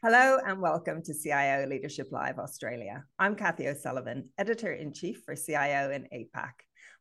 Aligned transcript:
Hello 0.00 0.38
and 0.46 0.60
welcome 0.60 1.02
to 1.02 1.12
CIO 1.12 1.66
Leadership 1.66 2.12
Live 2.12 2.38
Australia. 2.38 3.02
I'm 3.18 3.34
Kathy 3.34 3.66
O'Sullivan, 3.66 4.28
Editor 4.38 4.72
in 4.72 4.92
Chief 4.92 5.22
for 5.26 5.34
CIO 5.34 5.90
in 5.90 6.06
APAC. 6.14 6.52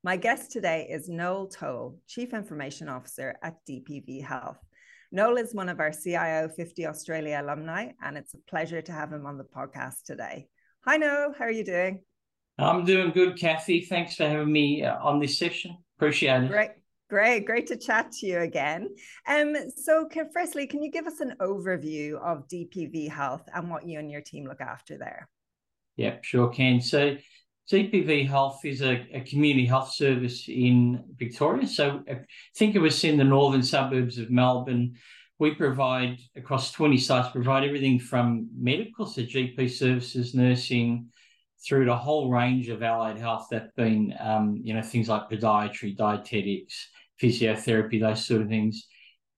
My 0.04 0.18
guest 0.18 0.52
today 0.52 0.88
is 0.90 1.08
Noel 1.08 1.46
Toal, 1.46 2.00
Chief 2.08 2.34
Information 2.34 2.90
Officer 2.90 3.36
at 3.44 3.64
DPV 3.70 4.24
Health. 4.24 4.58
Noel 5.12 5.38
is 5.38 5.54
one 5.54 5.70
of 5.70 5.80
our 5.80 5.92
CIO 5.92 6.50
50 6.50 6.88
Australia 6.88 7.40
alumni, 7.40 7.92
and 8.02 8.18
it's 8.18 8.34
a 8.34 8.40
pleasure 8.50 8.82
to 8.82 8.92
have 8.92 9.14
him 9.14 9.28
on 9.28 9.38
the 9.38 9.44
podcast 9.44 10.02
today. 10.04 10.48
Hi, 10.84 10.98
Noel. 10.98 11.36
How 11.38 11.46
are 11.46 11.52
you 11.52 11.64
doing? 11.64 12.02
I'm 12.58 12.84
doing 12.84 13.12
good, 13.12 13.40
Kathy. 13.40 13.82
Thanks 13.82 14.16
for 14.16 14.28
having 14.28 14.52
me 14.52 14.84
uh, 14.84 14.98
on 15.04 15.20
this 15.20 15.38
session. 15.38 15.78
Appreciate 16.00 16.46
it. 16.46 16.50
Great. 16.50 16.72
Great, 17.10 17.46
great 17.46 17.68
to 17.68 17.78
chat 17.78 18.12
to 18.12 18.28
you 18.28 18.40
again. 18.40 18.90
Um, 19.28 19.56
so, 19.78 20.06
can, 20.06 20.30
firstly, 20.34 20.68
can 20.68 20.84
you 20.84 20.92
give 20.92 21.08
us 21.08 21.22
an 21.22 21.36
overview 21.40 22.16
of 22.16 22.48
DPV 22.50 23.10
Health 23.10 23.48
and 23.54 23.70
what 23.70 23.88
you 23.88 23.98
and 23.98 24.12
your 24.12 24.20
team 24.20 24.46
look 24.46 24.60
after 24.60 24.98
there? 24.98 25.30
Yep, 25.96 26.26
sure 26.26 26.50
can. 26.50 26.82
So, 26.82 27.16
DPV 27.72 28.28
Health 28.28 28.60
is 28.66 28.82
a, 28.82 29.08
a 29.14 29.22
community 29.22 29.66
health 29.66 29.94
service 29.94 30.50
in 30.50 31.02
Victoria. 31.18 31.66
So, 31.66 32.02
uh, 32.12 32.16
think 32.58 32.76
of 32.76 32.84
us 32.84 33.06
in 33.06 33.16
the 33.16 33.24
northern 33.24 33.64
suburbs 33.64 34.18
of 34.18 34.30
Melbourne. 34.30 34.96
We 35.40 35.56
provide 35.56 36.18
across 36.36 36.74
20 36.74 36.98
sites, 36.98 37.30
provide 37.30 37.64
everything 37.64 38.00
from 38.00 38.50
medical, 38.54 39.06
so 39.06 39.22
GP 39.22 39.70
services, 39.70 40.36
nursing, 40.36 41.08
through 41.66 41.86
the 41.86 41.96
whole 41.96 42.30
range 42.30 42.68
of 42.68 42.84
allied 42.84 43.18
health 43.18 43.48
that 43.52 43.62
have 43.62 43.76
been, 43.76 44.14
um, 44.20 44.60
you 44.62 44.74
know, 44.74 44.82
things 44.82 45.08
like 45.08 45.30
podiatry, 45.30 45.96
dietetics, 45.96 46.90
physiotherapy, 47.22 48.00
those 48.00 48.26
sort 48.26 48.42
of 48.42 48.50
things. 48.50 48.88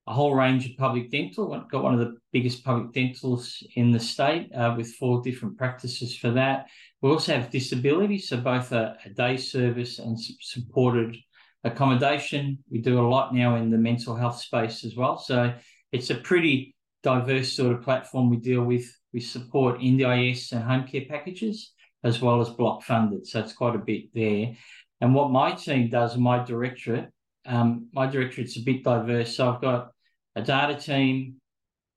A 0.08 0.14
whole 0.14 0.34
range 0.34 0.68
of 0.68 0.76
public 0.78 1.12
dental. 1.12 1.52
We've 1.52 1.70
got 1.70 1.84
one 1.84 1.94
of 1.94 2.00
the 2.00 2.16
biggest 2.34 2.64
public 2.64 2.94
dentals 2.94 3.62
in 3.76 3.92
the 3.92 4.00
state 4.00 4.52
uh, 4.56 4.73
with 4.76 4.95
four 4.95 5.22
different 5.22 5.58
practices 5.58 6.16
for 6.16 6.31
that. 6.31 6.66
We 7.02 7.12
also 7.12 7.36
have 7.36 7.52
disability, 7.52 8.18
so 8.18 8.38
both 8.38 8.72
a, 8.72 8.98
a 9.06 9.09
day 9.09 9.38
service 9.38 10.00
and 10.00 10.18
supported 10.20 11.16
accommodation. 11.64 12.58
We 12.72 12.80
do 12.80 13.00
a 13.00 13.08
lot 13.08 13.36
now 13.36 13.56
in 13.56 13.70
the 13.70 13.78
mental 13.78 14.16
health 14.16 14.40
space 14.40 14.84
as 14.84 14.96
well. 14.96 15.18
So 15.20 15.53
it's 15.92 16.09
a 16.09 16.16
pretty 16.16 16.75
diverse 17.03 17.53
sort 17.53 17.75
of 17.75 17.84
platform 17.84 18.30
we 18.30 18.38
deal 18.38 18.64
with. 18.64 18.86
We 19.14 19.20
support 19.20 19.80
NDIS 19.80 20.52
and 20.52 20.64
home 20.64 20.88
care 20.88 21.06
packages 21.08 21.73
as 22.03 22.22
well 22.22 22.42
as 22.42 22.50
block 22.50 22.84
funded. 22.84 23.28
So 23.28 23.40
it's 23.40 23.53
quite 23.53 23.75
a 23.75 23.80
bit 23.80 24.14
there. 24.14 24.53
And 25.02 25.16
what 25.16 25.31
my 25.31 25.52
team 25.52 25.90
does, 25.90 26.18
my 26.18 26.44
directorate, 26.44 27.12
um, 27.45 27.88
my 27.94 28.08
directorate's 28.08 28.58
a 28.58 28.62
bit 28.62 28.84
diverse. 28.84 29.36
So 29.36 29.52
I've 29.52 29.62
got 29.62 29.92
a 30.36 30.42
data 30.42 30.76
team, 30.76 31.36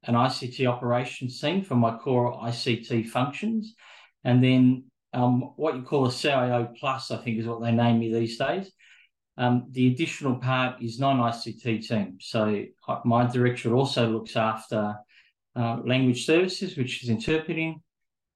an 0.05 0.15
ICT 0.15 0.67
operations 0.67 1.41
team 1.41 1.63
for 1.63 1.75
my 1.75 1.97
core 1.97 2.41
ICT 2.43 3.09
functions, 3.09 3.75
and 4.25 4.43
then 4.43 4.85
um, 5.13 5.53
what 5.57 5.77
you 5.77 5.83
call 5.83 6.07
a 6.07 6.13
CIO 6.13 6.73
plus, 6.79 7.11
I 7.11 7.19
think 7.19 7.39
is 7.39 7.47
what 7.47 7.63
they 7.63 7.73
name 7.73 7.99
me 7.99 8.13
these 8.13 8.39
days. 8.39 8.71
Um, 9.37 9.67
the 9.71 9.89
additional 9.89 10.37
part 10.37 10.83
is 10.83 10.99
non-ICT 10.99 11.87
team. 11.87 12.19
So 12.21 12.65
uh, 12.89 13.01
my 13.05 13.27
directorate 13.27 13.75
also 13.75 14.09
looks 14.09 14.37
after 14.37 14.95
uh, 15.57 15.79
language 15.85 16.27
services, 16.27 16.77
which 16.77 17.03
is 17.03 17.09
interpreting, 17.09 17.83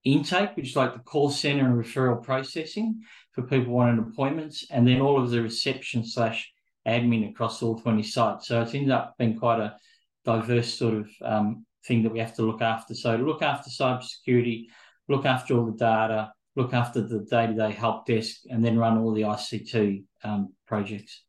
intake, 0.04 0.56
which 0.56 0.70
is 0.70 0.76
like 0.76 0.94
the 0.94 1.00
call 1.00 1.30
center 1.30 1.66
and 1.66 1.74
referral 1.74 2.22
processing 2.22 3.02
for 3.32 3.42
people 3.42 3.72
wanting 3.72 3.98
appointments, 3.98 4.66
and 4.70 4.86
then 4.86 5.00
all 5.00 5.22
of 5.22 5.30
the 5.30 5.42
reception 5.42 6.04
slash 6.04 6.50
admin 6.86 7.30
across 7.30 7.62
all 7.62 7.78
20 7.78 8.02
sites. 8.02 8.48
So 8.48 8.62
it's 8.62 8.74
ended 8.74 8.90
up 8.90 9.14
being 9.18 9.38
quite 9.38 9.60
a 9.60 9.76
diverse 10.24 10.72
sort 10.72 10.94
of 10.94 11.08
um, 11.22 11.66
thing 11.86 12.02
that 12.02 12.12
we 12.12 12.18
have 12.18 12.34
to 12.36 12.42
look 12.42 12.62
after. 12.62 12.94
So 12.94 13.16
look 13.16 13.42
after 13.42 13.70
cybersecurity, 13.70 14.66
look 15.08 15.24
after 15.24 15.56
all 15.56 15.66
the 15.66 15.76
data, 15.76 16.32
look 16.54 16.72
after 16.72 17.00
the 17.00 17.26
day-to-day 17.30 17.72
help 17.72 18.06
desk, 18.06 18.42
and 18.48 18.64
then 18.64 18.78
run 18.78 18.98
all 18.98 19.12
the 19.12 19.22
ICT 19.22 20.04
um, 20.24 20.52
projects 20.66 21.25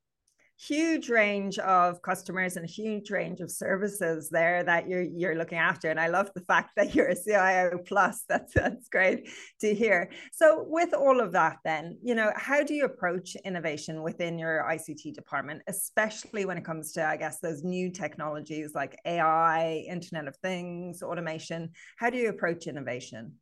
huge 0.60 1.10
range 1.10 1.60
of 1.60 2.02
customers 2.02 2.58
and 2.58 2.66
a 2.66 2.68
huge 2.68 3.12
range 3.12 3.42
of 3.42 3.52
services 3.52 4.30
there 4.30 4.64
that 4.64 4.90
you're 4.90 5.04
you're 5.04 5.36
looking 5.36 5.60
after. 5.60 5.90
And 5.90 6.00
i 6.00 6.08
love 6.08 6.32
the 6.34 6.42
fact 6.42 6.72
that 6.76 6.96
you're 6.96 7.08
a 7.08 7.16
cio 7.16 7.78
plus. 7.86 8.24
That's 8.30 8.54
that's 8.54 8.90
great 8.90 9.30
to 9.62 9.74
hear. 9.74 10.10
So 10.32 10.66
with 10.68 10.94
all 10.94 11.20
of 11.20 11.32
that 11.34 11.58
then 11.64 11.98
you 12.02 12.16
know 12.16 12.32
how 12.36 12.64
do 12.64 12.74
you 12.74 12.86
approach 12.86 13.36
innovation 13.46 14.02
within 14.02 14.40
your 14.40 14.66
ict 14.72 15.16
department 15.16 15.62
especially 15.68 16.46
when 16.46 16.58
it 16.58 16.66
comes 16.66 16.92
to 16.94 17.06
i 17.06 17.18
guess 17.18 17.40
those 17.40 17.64
new 17.64 17.92
technologies 17.92 18.72
like 18.74 18.98
ai 19.06 19.86
internet 19.88 20.28
of 20.28 20.36
things 20.38 21.04
automation? 21.04 21.70
How 21.98 22.10
do 22.10 22.18
you 22.18 22.30
approach 22.30 22.68
innovation? 22.68 23.34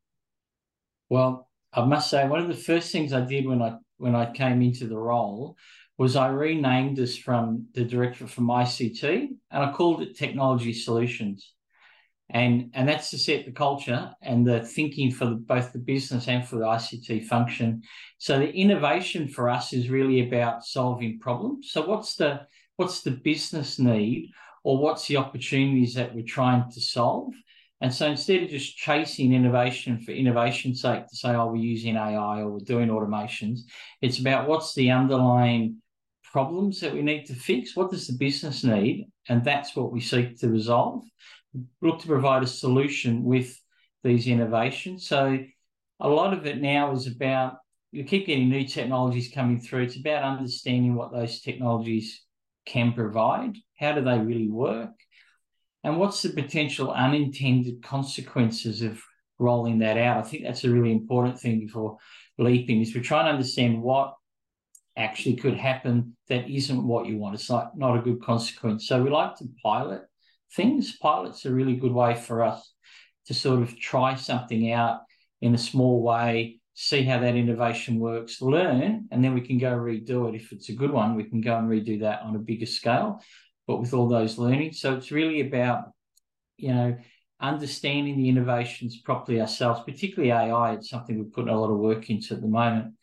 Well 1.10 1.50
i 1.72 1.84
must 1.84 2.10
say 2.10 2.28
one 2.28 2.42
of 2.42 2.48
the 2.48 2.54
first 2.54 2.92
things 2.92 3.14
i 3.14 3.22
did 3.22 3.46
when 3.46 3.62
i 3.62 3.78
when 3.98 4.16
i 4.16 4.32
came 4.32 4.62
into 4.62 4.88
the 4.88 4.98
role 4.98 5.58
was 5.98 6.16
I 6.16 6.28
renamed 6.28 6.98
this 6.98 7.18
from 7.18 7.68
the 7.74 7.86
director 7.86 8.28
from 8.28 8.48
ICT 8.48 9.30
and 9.52 9.64
I 9.64 9.72
called 9.72 10.02
it 10.02 10.18
Technology 10.18 10.74
Solutions. 10.74 11.54
And, 12.30 12.72
and 12.74 12.90
that's 12.90 13.12
to 13.12 13.20
set 13.20 13.46
the 13.46 13.52
culture 13.52 14.12
and 14.22 14.46
the 14.46 14.62
thinking 14.62 15.12
for 15.12 15.26
the, 15.26 15.36
both 15.36 15.72
the 15.72 15.80
business 15.80 16.28
and 16.28 16.46
for 16.46 16.58
the 16.58 16.66
ICT 16.66 17.26
function. 17.26 17.84
So 18.18 18.40
the 18.40 18.52
innovation 18.52 19.28
for 19.28 19.50
us 19.50 19.74
is 19.74 19.90
really 19.90 20.28
about 20.28 20.66
solving 20.66 21.20
problems. 21.20 21.70
So 21.72 21.86
what's 21.86 22.16
the 22.16 22.42
what's 22.78 23.04
the 23.04 23.12
business 23.12 23.80
need 23.80 24.32
or 24.64 24.80
what's 24.80 25.08
the 25.08 25.18
opportunities 25.18 25.94
that 25.94 26.14
we're 26.14 26.26
trying 26.26 26.70
to 26.72 26.82
solve? 26.82 27.34
And 27.82 27.94
so 27.94 28.08
instead 28.08 28.42
of 28.42 28.50
just 28.50 28.76
chasing 28.76 29.34
innovation 29.34 30.00
for 30.00 30.12
innovation's 30.12 30.82
sake 30.82 31.08
to 31.08 31.16
say, 31.16 31.30
oh, 31.30 31.48
we're 31.48 31.58
using 31.58 31.96
AI 31.96 32.40
or 32.40 32.50
we're 32.50 32.60
doing 32.60 32.90
automations, 32.90 33.60
it's 34.02 34.20
about 34.20 34.48
what's 34.48 34.74
the 34.74 34.92
underlying 34.92 35.82
problems 36.36 36.82
that 36.82 36.94
we 36.94 37.02
need 37.02 37.24
to 37.24 37.34
fix? 37.34 37.78
What 37.78 37.92
does 37.92 38.08
the 38.08 38.18
business 38.18 38.62
need? 38.66 39.08
And 39.30 39.42
that's 39.42 39.74
what 39.74 39.94
we 39.94 40.02
seek 40.02 40.38
to 40.40 40.50
resolve. 40.50 41.02
Look 41.82 42.02
to 42.02 42.08
provide 42.08 42.44
a 42.44 42.48
solution 42.48 43.24
with 43.24 43.58
these 44.04 44.28
innovations. 44.28 45.08
So 45.08 45.40
a 46.02 46.10
lot 46.10 46.34
of 46.34 46.46
it 46.46 46.60
now 46.60 46.92
is 46.92 47.08
about 47.08 47.54
you 47.94 48.04
keep 48.04 48.26
getting 48.28 48.50
new 48.50 48.66
technologies 48.68 49.32
coming 49.34 49.62
through. 49.62 49.84
It's 49.84 49.96
about 49.96 50.24
understanding 50.24 50.96
what 50.96 51.14
those 51.14 51.40
technologies 51.40 52.22
can 52.66 52.92
provide. 52.92 53.56
How 53.80 53.94
do 53.94 54.04
they 54.04 54.20
really 54.20 54.50
work? 54.50 54.92
And 55.86 55.98
what's 55.98 56.22
the 56.22 56.32
potential 56.32 56.92
unintended 56.92 57.82
consequences 57.82 58.82
of 58.82 59.02
rolling 59.40 59.80
that 59.80 59.98
out? 59.98 60.18
I 60.18 60.28
think 60.28 60.44
that's 60.44 60.66
a 60.66 60.70
really 60.70 60.92
important 60.92 61.40
thing 61.40 61.62
before 61.62 61.96
leaping 62.38 62.82
is 62.82 62.94
we're 62.94 63.04
trying 63.04 63.28
to 63.28 63.32
understand 63.32 63.82
what 63.82 64.16
actually 64.98 65.36
could 65.36 65.58
happen 65.58 66.16
that 66.30 66.50
isn't 66.50 66.88
what 66.88 67.06
you 67.06 67.18
want. 67.18 67.36
It's 67.36 67.50
not, 67.50 67.78
not 67.78 67.98
a 67.98 68.02
good 68.02 68.22
consequence. 68.22 68.88
So 68.88 69.02
we 69.02 69.10
like 69.10 69.36
to 69.38 69.46
pilot 69.62 70.04
things. 70.54 70.98
Pilot's 70.98 71.46
are 71.46 71.52
a 71.52 71.54
really 71.54 71.76
good 71.76 71.92
way 71.92 72.16
for 72.16 72.44
us 72.44 72.74
to 73.28 73.34
sort 73.34 73.62
of 73.62 73.78
try 73.80 74.16
something 74.16 74.72
out 74.72 75.02
in 75.42 75.54
a 75.54 75.58
small 75.58 76.02
way, 76.02 76.60
see 76.74 77.04
how 77.04 77.20
that 77.20 77.36
innovation 77.36 78.00
works, 78.00 78.42
learn, 78.42 79.08
and 79.12 79.24
then 79.24 79.34
we 79.34 79.42
can 79.42 79.58
go 79.58 79.76
redo 79.76 80.30
it. 80.30 80.36
If 80.36 80.52
it's 80.52 80.70
a 80.70 80.74
good 80.74 80.92
one, 80.92 81.16
we 81.16 81.26
can 81.26 81.42
go 81.42 81.58
and 81.58 81.70
redo 81.70 82.00
that 82.02 82.22
on 82.22 82.36
a 82.36 82.40
bigger 82.40 82.66
scale, 82.66 83.22
but 83.68 83.78
with 83.78 83.94
all 83.94 84.08
those 84.08 84.38
learnings. 84.38 84.80
So 84.80 84.96
it's 84.96 85.12
really 85.12 85.42
about, 85.42 85.92
you 86.58 86.74
know, 86.74 86.98
understanding 87.42 88.18
the 88.18 88.30
innovations 88.30 89.02
properly 89.02 89.42
ourselves, 89.42 89.82
particularly 89.86 90.32
AI. 90.32 90.74
It's 90.74 90.90
something 90.90 91.18
we're 91.18 91.26
putting 91.26 91.54
a 91.54 91.60
lot 91.60 91.72
of 91.72 91.80
work 91.80 92.10
into 92.10 92.34
at 92.34 92.42
the 92.42 92.48
moment 92.48 92.94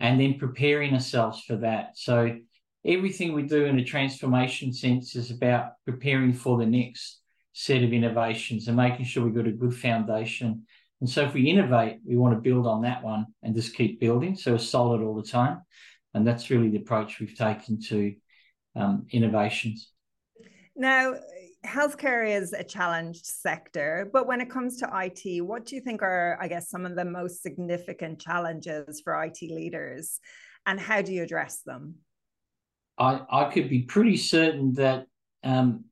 and 0.00 0.20
then 0.20 0.38
preparing 0.38 0.94
ourselves 0.94 1.42
for 1.42 1.56
that. 1.56 1.96
So 1.96 2.36
everything 2.84 3.32
we 3.32 3.42
do 3.42 3.64
in 3.64 3.78
a 3.78 3.84
transformation 3.84 4.72
sense 4.72 5.16
is 5.16 5.30
about 5.30 5.72
preparing 5.84 6.32
for 6.32 6.58
the 6.58 6.66
next 6.66 7.20
set 7.52 7.82
of 7.82 7.92
innovations 7.92 8.68
and 8.68 8.76
making 8.76 9.04
sure 9.04 9.24
we've 9.24 9.34
got 9.34 9.46
a 9.46 9.52
good 9.52 9.74
foundation. 9.74 10.64
And 11.00 11.10
so 11.10 11.22
if 11.24 11.34
we 11.34 11.50
innovate, 11.50 11.98
we 12.04 12.16
want 12.16 12.34
to 12.34 12.40
build 12.40 12.66
on 12.66 12.82
that 12.82 13.02
one 13.02 13.26
and 13.42 13.54
just 13.54 13.74
keep 13.74 14.00
building. 14.00 14.36
So 14.36 14.54
it's 14.54 14.68
solid 14.68 15.02
all 15.02 15.14
the 15.14 15.28
time. 15.28 15.62
And 16.14 16.26
that's 16.26 16.50
really 16.50 16.70
the 16.70 16.78
approach 16.78 17.20
we've 17.20 17.36
taken 17.36 17.80
to 17.82 18.14
um, 18.74 19.06
innovations. 19.10 19.90
Now, 20.74 21.14
healthcare 21.64 22.28
is 22.28 22.52
a 22.52 22.62
challenged 22.62 23.26
sector, 23.26 24.08
but 24.12 24.26
when 24.26 24.40
it 24.40 24.50
comes 24.50 24.78
to 24.78 24.90
IT, 24.92 25.42
what 25.42 25.66
do 25.66 25.74
you 25.74 25.80
think 25.80 26.02
are, 26.02 26.38
I 26.40 26.48
guess, 26.48 26.70
some 26.70 26.86
of 26.86 26.94
the 26.94 27.04
most 27.04 27.42
significant 27.42 28.20
challenges 28.20 29.00
for 29.02 29.22
IT 29.22 29.38
leaders 29.42 30.20
and 30.66 30.78
how 30.78 31.02
do 31.02 31.12
you 31.12 31.22
address 31.22 31.62
them? 31.64 31.96
I, 32.98 33.20
I 33.30 33.44
could 33.50 33.68
be 33.68 33.82
pretty 33.82 34.16
certain 34.16 34.74
that 34.74 35.06
um, 35.42 35.84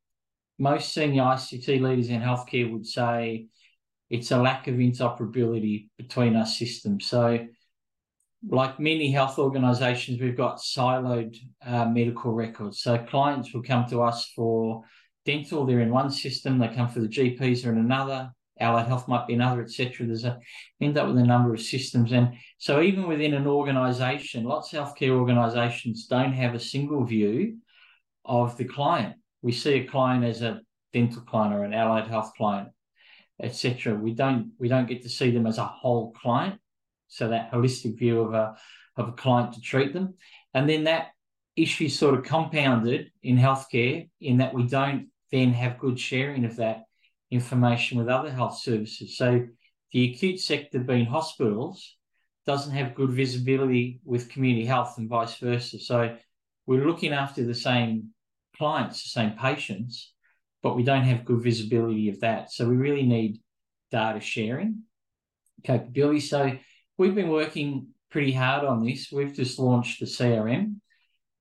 most 0.58 0.92
senior 0.92 1.22
ICT 1.22 1.80
leaders 1.80 2.08
in 2.08 2.20
healthcare 2.20 2.70
would 2.70 2.86
say 2.86 3.46
it's 4.10 4.30
a 4.30 4.38
lack 4.38 4.68
of 4.68 4.76
interoperability 4.76 5.88
between 5.96 6.36
our 6.36 6.46
systems. 6.46 7.06
So, 7.06 7.46
like 8.48 8.78
many 8.78 9.10
health 9.10 9.38
organizations, 9.38 10.20
we've 10.20 10.36
got 10.36 10.58
siloed 10.58 11.36
uh, 11.64 11.86
medical 11.86 12.32
records. 12.32 12.80
So, 12.80 12.98
clients 12.98 13.52
will 13.52 13.62
come 13.62 13.86
to 13.86 14.02
us 14.02 14.30
for 14.34 14.84
dental, 15.26 15.66
they're 15.66 15.80
in 15.80 15.90
one 15.90 16.10
system, 16.10 16.58
they 16.58 16.68
come 16.68 16.88
for 16.88 17.00
the 17.00 17.08
GPs, 17.08 17.66
are 17.66 17.72
in 17.72 17.78
another, 17.78 18.30
Allied 18.58 18.86
Health 18.86 19.06
might 19.06 19.26
be 19.26 19.34
another, 19.34 19.62
etc. 19.62 20.06
There's 20.06 20.24
a 20.24 20.38
end 20.80 20.96
up 20.96 21.08
with 21.08 21.18
a 21.18 21.24
number 21.24 21.52
of 21.52 21.60
systems, 21.60 22.12
and 22.12 22.34
so 22.58 22.80
even 22.80 23.06
within 23.06 23.34
an 23.34 23.46
organisation, 23.46 24.44
lots 24.44 24.72
of 24.72 24.94
healthcare 24.94 25.10
organisations 25.10 26.06
don't 26.06 26.32
have 26.32 26.54
a 26.54 26.60
single 26.60 27.04
view 27.04 27.58
of 28.24 28.56
the 28.56 28.64
client. 28.64 29.16
We 29.42 29.52
see 29.52 29.74
a 29.74 29.86
client 29.86 30.24
as 30.24 30.40
a 30.40 30.60
dental 30.92 31.22
client 31.22 31.54
or 31.54 31.64
an 31.64 31.74
allied 31.74 32.06
health 32.06 32.32
client, 32.36 32.70
etc. 33.42 33.94
We 33.94 34.14
don't 34.14 34.52
we 34.58 34.68
don't 34.68 34.88
get 34.88 35.02
to 35.02 35.10
see 35.10 35.30
them 35.30 35.46
as 35.46 35.58
a 35.58 35.64
whole 35.64 36.12
client, 36.12 36.58
so 37.08 37.28
that 37.28 37.52
holistic 37.52 37.98
view 37.98 38.22
of 38.22 38.32
a 38.32 38.56
of 38.96 39.08
a 39.08 39.12
client 39.12 39.52
to 39.52 39.60
treat 39.60 39.92
them, 39.92 40.14
and 40.54 40.68
then 40.68 40.84
that 40.84 41.08
issue 41.56 41.88
sort 41.88 42.14
of 42.14 42.24
compounded 42.24 43.10
in 43.22 43.36
healthcare 43.36 44.08
in 44.20 44.38
that 44.38 44.54
we 44.54 44.66
don't 44.66 45.08
then 45.32 45.52
have 45.52 45.78
good 45.78 45.98
sharing 45.98 46.44
of 46.44 46.56
that 46.56 46.84
information 47.30 47.98
with 47.98 48.08
other 48.08 48.30
health 48.30 48.58
services. 48.58 49.16
So 49.16 49.46
the 49.92 50.12
acute 50.12 50.40
sector, 50.40 50.78
being 50.78 51.06
hospitals, 51.06 51.96
doesn't 52.46 52.74
have 52.74 52.94
good 52.94 53.10
visibility 53.10 54.00
with 54.04 54.28
community 54.28 54.66
health 54.66 54.98
and 54.98 55.08
vice 55.08 55.36
versa. 55.36 55.78
So 55.78 56.16
we're 56.66 56.86
looking 56.86 57.12
after 57.12 57.44
the 57.44 57.54
same 57.54 58.10
clients, 58.56 59.02
the 59.02 59.08
same 59.08 59.32
patients, 59.32 60.12
but 60.62 60.76
we 60.76 60.82
don't 60.82 61.04
have 61.04 61.24
good 61.24 61.42
visibility 61.42 62.08
of 62.08 62.20
that. 62.20 62.52
So 62.52 62.68
we 62.68 62.76
really 62.76 63.04
need 63.04 63.40
data 63.90 64.20
sharing 64.20 64.82
capability. 65.64 66.20
So 66.20 66.56
we've 66.98 67.14
been 67.14 67.28
working 67.28 67.88
pretty 68.10 68.32
hard 68.32 68.64
on 68.64 68.84
this. 68.84 69.10
We've 69.12 69.34
just 69.34 69.58
launched 69.58 70.00
the 70.00 70.06
CRM, 70.06 70.76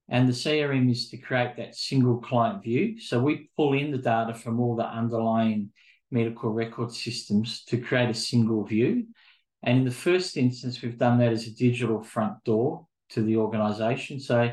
and 0.10 0.28
the 0.28 0.34
CRM 0.34 0.90
is 0.92 1.10
to 1.10 1.18
create 1.18 1.56
that 1.58 1.76
single 1.76 2.18
client 2.18 2.64
view. 2.64 3.00
So 3.00 3.20
we 3.20 3.50
pull 3.58 3.74
in 3.74 3.92
the 3.92 3.98
data 3.98 4.34
from 4.34 4.60
all 4.60 4.76
the 4.76 4.86
underlying 4.86 5.72
medical 6.12 6.52
record 6.52 6.92
systems 6.92 7.64
to 7.66 7.78
create 7.78 8.10
a 8.10 8.14
single 8.14 8.64
view. 8.64 9.08
And 9.64 9.80
in 9.80 9.86
the 9.86 9.92
first 9.92 10.38
instance, 10.38 10.82
we've 10.82 10.98
done 10.98 11.18
that 11.20 11.34
as 11.34 11.48
a 11.48 11.56
digital 11.56 12.04
front 12.04 12.44
door 12.44 12.86
to 13.10 13.24
the 13.24 13.38
organisation. 13.38 14.20
So 14.20 14.52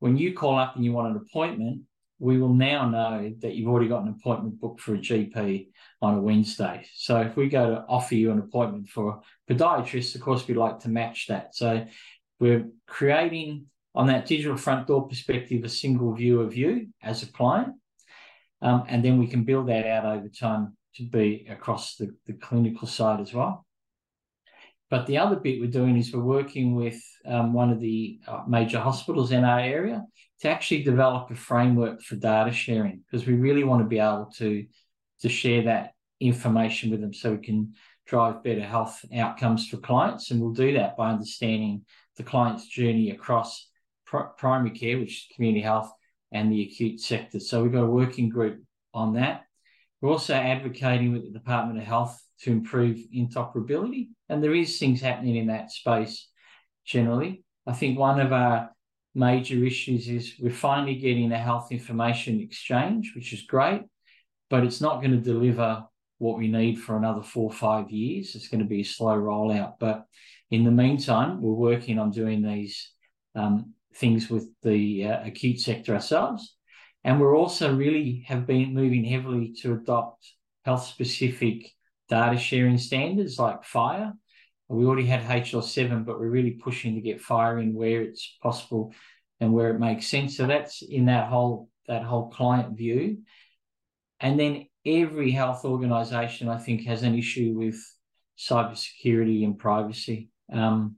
when 0.00 0.16
you 0.18 0.34
call 0.34 0.58
up 0.58 0.76
and 0.76 0.84
you 0.84 0.92
want 0.92 1.14
an 1.14 1.22
appointment, 1.26 1.82
we 2.18 2.38
will 2.38 2.52
now 2.52 2.86
know 2.86 3.32
that 3.40 3.54
you've 3.54 3.68
already 3.68 3.88
got 3.88 4.02
an 4.02 4.14
appointment 4.20 4.60
booked 4.60 4.82
for 4.82 4.94
a 4.94 4.98
GP 4.98 5.68
on 6.02 6.18
a 6.18 6.20
Wednesday. 6.20 6.84
So 6.94 7.18
if 7.22 7.34
we 7.34 7.48
go 7.48 7.70
to 7.70 7.84
offer 7.88 8.14
you 8.14 8.30
an 8.30 8.38
appointment 8.38 8.90
for 8.90 9.22
a 9.48 9.54
podiatrist, 9.54 10.14
of 10.14 10.20
course, 10.20 10.46
we'd 10.46 10.58
like 10.58 10.80
to 10.80 10.90
match 10.90 11.28
that. 11.28 11.54
So 11.54 11.86
we're 12.38 12.66
creating 12.86 13.66
on 13.94 14.06
that 14.06 14.26
digital 14.26 14.56
front 14.56 14.86
door 14.86 15.08
perspective 15.08 15.64
a 15.64 15.68
single 15.68 16.12
view 16.14 16.40
of 16.40 16.56
you 16.56 16.88
as 17.02 17.22
a 17.22 17.32
client. 17.32 17.74
Um, 18.62 18.84
and 18.88 19.04
then 19.04 19.18
we 19.18 19.26
can 19.26 19.44
build 19.44 19.68
that 19.68 19.86
out 19.86 20.04
over 20.04 20.28
time 20.28 20.76
to 20.96 21.04
be 21.04 21.46
across 21.48 21.96
the, 21.96 22.14
the 22.26 22.34
clinical 22.34 22.86
side 22.86 23.20
as 23.20 23.32
well. 23.32 23.66
But 24.90 25.06
the 25.06 25.18
other 25.18 25.36
bit 25.36 25.60
we're 25.60 25.70
doing 25.70 25.96
is 25.96 26.12
we're 26.12 26.20
working 26.20 26.74
with 26.74 27.00
um, 27.24 27.52
one 27.52 27.70
of 27.70 27.80
the 27.80 28.20
uh, 28.26 28.42
major 28.48 28.80
hospitals 28.80 29.30
in 29.30 29.44
our 29.44 29.60
area 29.60 30.04
to 30.40 30.48
actually 30.48 30.82
develop 30.82 31.30
a 31.30 31.36
framework 31.36 32.02
for 32.02 32.16
data 32.16 32.50
sharing 32.50 33.02
because 33.06 33.26
we 33.26 33.34
really 33.34 33.62
want 33.62 33.82
to 33.82 33.88
be 33.88 33.98
able 33.98 34.30
to 34.36 34.66
to 35.20 35.28
share 35.28 35.62
that 35.64 35.92
information 36.18 36.90
with 36.90 37.00
them 37.00 37.12
so 37.12 37.32
we 37.32 37.44
can 37.44 37.74
drive 38.06 38.42
better 38.42 38.62
health 38.62 39.04
outcomes 39.16 39.68
for 39.68 39.76
clients 39.76 40.30
and 40.30 40.40
we'll 40.40 40.52
do 40.52 40.72
that 40.72 40.96
by 40.96 41.10
understanding 41.10 41.84
the 42.16 42.22
client's 42.22 42.66
journey 42.66 43.10
across 43.10 43.69
pr- 44.10 44.32
primary 44.36 44.70
care 44.70 44.98
which 44.98 45.10
is 45.12 45.26
community 45.34 45.62
health 45.62 45.92
and 46.32 46.52
the 46.52 46.62
acute 46.62 47.00
sector 47.00 47.40
so 47.40 47.62
we've 47.62 47.72
got 47.72 47.84
a 47.84 47.86
working 47.86 48.28
group 48.28 48.60
on 48.92 49.14
that 49.14 49.42
we're 50.00 50.10
also 50.10 50.34
advocating 50.34 51.12
with 51.12 51.22
the 51.22 51.38
department 51.38 51.78
of 51.78 51.84
health 51.84 52.20
to 52.40 52.50
improve 52.50 52.98
interoperability 53.14 54.08
and 54.28 54.42
there 54.42 54.54
is 54.54 54.78
things 54.78 55.00
happening 55.00 55.36
in 55.36 55.46
that 55.46 55.70
space 55.70 56.28
generally 56.84 57.44
i 57.66 57.72
think 57.72 57.98
one 57.98 58.20
of 58.20 58.32
our 58.32 58.70
major 59.14 59.64
issues 59.64 60.08
is 60.08 60.34
we're 60.40 60.50
finally 60.50 60.94
getting 60.94 61.32
a 61.32 61.38
health 61.38 61.72
information 61.72 62.40
exchange, 62.40 63.12
which 63.14 63.32
is 63.32 63.42
great, 63.42 63.82
but 64.48 64.64
it's 64.64 64.80
not 64.80 65.00
going 65.00 65.10
to 65.10 65.16
deliver 65.16 65.84
what 66.18 66.38
we 66.38 66.48
need 66.48 66.78
for 66.78 66.96
another 66.96 67.22
four 67.22 67.50
or 67.50 67.52
five 67.52 67.90
years. 67.90 68.34
It's 68.34 68.48
going 68.48 68.62
to 68.62 68.68
be 68.68 68.82
a 68.82 68.84
slow 68.84 69.16
rollout. 69.16 69.74
But 69.80 70.04
in 70.50 70.64
the 70.64 70.70
meantime, 70.70 71.40
we're 71.40 71.52
working 71.52 71.98
on 71.98 72.10
doing 72.10 72.42
these 72.42 72.90
um, 73.34 73.72
things 73.94 74.30
with 74.30 74.48
the 74.62 75.06
uh, 75.06 75.26
acute 75.26 75.60
sector 75.60 75.94
ourselves. 75.94 76.56
And 77.04 77.20
we're 77.20 77.36
also 77.36 77.74
really 77.74 78.24
have 78.26 78.46
been 78.46 78.74
moving 78.74 79.04
heavily 79.04 79.54
to 79.62 79.74
adopt 79.74 80.26
health 80.64 80.84
specific 80.84 81.70
data 82.08 82.38
sharing 82.38 82.78
standards 82.78 83.38
like 83.38 83.62
FHIR. 83.62 84.12
we 84.68 84.84
already 84.84 85.06
had 85.06 85.22
HL7, 85.22 86.04
but 86.04 86.18
we're 86.18 86.28
really 86.28 86.52
pushing 86.52 86.94
to 86.94 87.00
get 87.00 87.22
FHIR 87.22 87.62
in 87.62 87.74
where 87.74 88.02
it's 88.02 88.36
possible 88.42 88.92
and 89.40 89.52
where 89.52 89.70
it 89.70 89.80
makes 89.80 90.06
sense. 90.06 90.36
So 90.36 90.46
that's 90.46 90.82
in 90.82 91.06
that 91.06 91.28
whole 91.28 91.68
that 91.86 92.02
whole 92.04 92.28
client 92.28 92.76
view. 92.76 93.18
And 94.20 94.38
then 94.38 94.66
every 94.84 95.30
health 95.30 95.64
organization, 95.64 96.48
I 96.48 96.58
think, 96.58 96.84
has 96.84 97.02
an 97.02 97.16
issue 97.18 97.54
with 97.56 97.82
cybersecurity 98.38 99.44
and 99.44 99.58
privacy. 99.58 100.28
Um, 100.52 100.96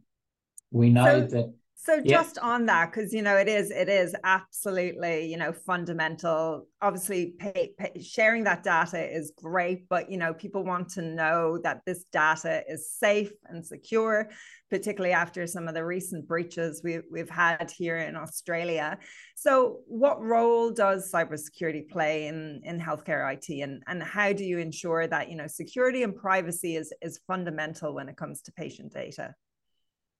we 0.71 0.91
know 0.91 1.21
so, 1.21 1.37
that 1.37 1.55
so 1.85 2.01
just 2.01 2.39
on 2.39 2.67
that, 2.67 2.93
because 2.93 3.13
you 3.13 3.23
know 3.23 3.37
it 3.37 3.49
is 3.49 3.73
it 3.73 3.89
is 3.89 4.15
absolutely 4.23 5.27
you 5.29 5.37
know 5.37 5.53
fundamental. 5.53 6.69
Obviously, 6.81 7.35
pay, 7.41 7.73
pay, 7.77 8.01
sharing 8.01 8.45
that 8.45 8.63
data 8.63 9.05
is 9.05 9.33
great, 9.37 9.89
but 9.89 10.09
you 10.09 10.17
know 10.17 10.33
people 10.33 10.63
want 10.63 10.91
to 10.91 11.03
know 11.03 11.59
that 11.65 11.81
this 11.85 12.05
data 12.13 12.63
is 12.69 12.89
safe 12.89 13.33
and 13.47 13.67
secure, 13.67 14.31
particularly 14.71 15.13
after 15.13 15.45
some 15.45 15.67
of 15.67 15.75
the 15.75 15.85
recent 15.85 16.29
breaches 16.29 16.83
we, 16.85 17.01
we've 17.11 17.29
had 17.29 17.73
here 17.77 17.97
in 17.97 18.15
Australia. 18.15 18.97
So, 19.35 19.81
what 19.89 20.23
role 20.23 20.71
does 20.71 21.11
cybersecurity 21.13 21.89
play 21.91 22.29
in 22.29 22.61
in 22.63 22.79
healthcare 22.79 23.33
IT, 23.35 23.61
and 23.61 23.83
and 23.89 24.01
how 24.01 24.33
do 24.33 24.45
you 24.45 24.59
ensure 24.59 25.09
that 25.09 25.29
you 25.29 25.37
know 25.37 25.49
security 25.49 26.05
and 26.05 26.15
privacy 26.15 26.77
is 26.77 26.93
is 27.03 27.19
fundamental 27.27 27.93
when 27.93 28.09
it 28.09 28.17
comes 28.17 28.41
to 28.43 28.53
patient 28.53 28.93
data? 28.93 29.35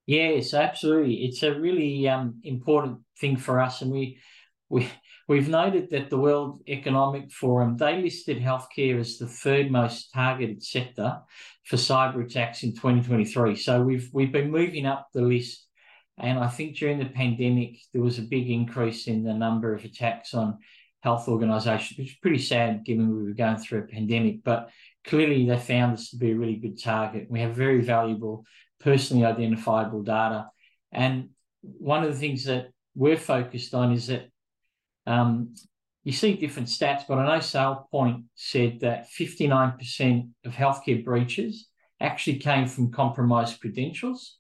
Yes, 0.07 0.53
absolutely. 0.53 1.25
It's 1.25 1.43
a 1.43 1.59
really 1.59 2.09
um, 2.09 2.41
important 2.43 2.99
thing 3.21 3.37
for 3.37 3.61
us, 3.61 3.83
and 3.83 3.91
we 3.91 4.19
we 4.69 4.89
we've 5.29 5.49
noted 5.49 5.91
that 5.91 6.11
the 6.11 6.19
World 6.19 6.63
Economic 6.69 7.31
Forum 7.31 7.77
they 7.77 8.03
listed 8.03 8.41
healthcare 8.41 8.99
as 8.99 9.19
the 9.19 9.29
third 9.29 9.71
most 9.71 10.13
targeted 10.13 10.63
sector 10.63 11.21
for 11.65 11.77
cyber 11.77 12.25
attacks 12.25 12.65
in 12.65 12.75
2023. 12.75 13.55
So 13.55 13.83
we've 13.83 14.11
we've 14.13 14.33
been 14.33 14.51
moving 14.51 14.87
up 14.87 15.09
the 15.15 15.23
list, 15.23 15.69
and 16.19 16.39
I 16.39 16.49
think 16.49 16.77
during 16.77 16.99
the 16.99 17.07
pandemic 17.07 17.79
there 17.93 18.03
was 18.03 18.19
a 18.19 18.23
big 18.23 18.51
increase 18.51 19.07
in 19.07 19.23
the 19.23 19.35
number 19.35 19.73
of 19.73 19.85
attacks 19.85 20.35
on 20.35 20.59
health 21.03 21.29
organisations, 21.29 21.97
which 21.99 22.13
is 22.13 22.19
pretty 22.21 22.39
sad 22.39 22.85
given 22.85 23.17
we 23.17 23.25
were 23.25 23.35
going 23.35 23.57
through 23.57 23.81
a 23.81 23.87
pandemic. 23.87 24.43
But 24.43 24.71
clearly 25.05 25.47
they 25.47 25.59
found 25.59 25.93
this 25.93 26.11
to 26.11 26.17
be 26.17 26.33
a 26.33 26.37
really 26.37 26.57
good 26.57 26.83
target. 26.83 27.29
We 27.31 27.41
have 27.41 27.55
very 27.55 27.83
valuable 27.83 28.45
personally 28.83 29.25
identifiable 29.25 30.03
data. 30.03 30.49
And 30.91 31.31
one 31.63 32.03
of 32.03 32.13
the 32.13 32.19
things 32.19 32.45
that 32.45 32.71
we're 32.95 33.17
focused 33.17 33.75
on 33.75 33.93
is 33.93 34.09
that 34.09 34.29
um, 35.07 35.55
you 36.05 36.13
see 36.13 36.35
different 36.35 36.69
stats, 36.69 37.03
but 37.09 37.19
I 37.19 37.27
know 37.27 37.41
SailPoint 37.41 38.25
said 38.35 38.81
that 38.81 39.09
59% 39.11 40.29
of 40.45 40.53
healthcare 40.53 41.05
breaches 41.05 41.69
actually 42.01 42.39
came 42.39 42.67
from 42.67 42.91
compromised 42.91 43.61
credentials. 43.61 44.39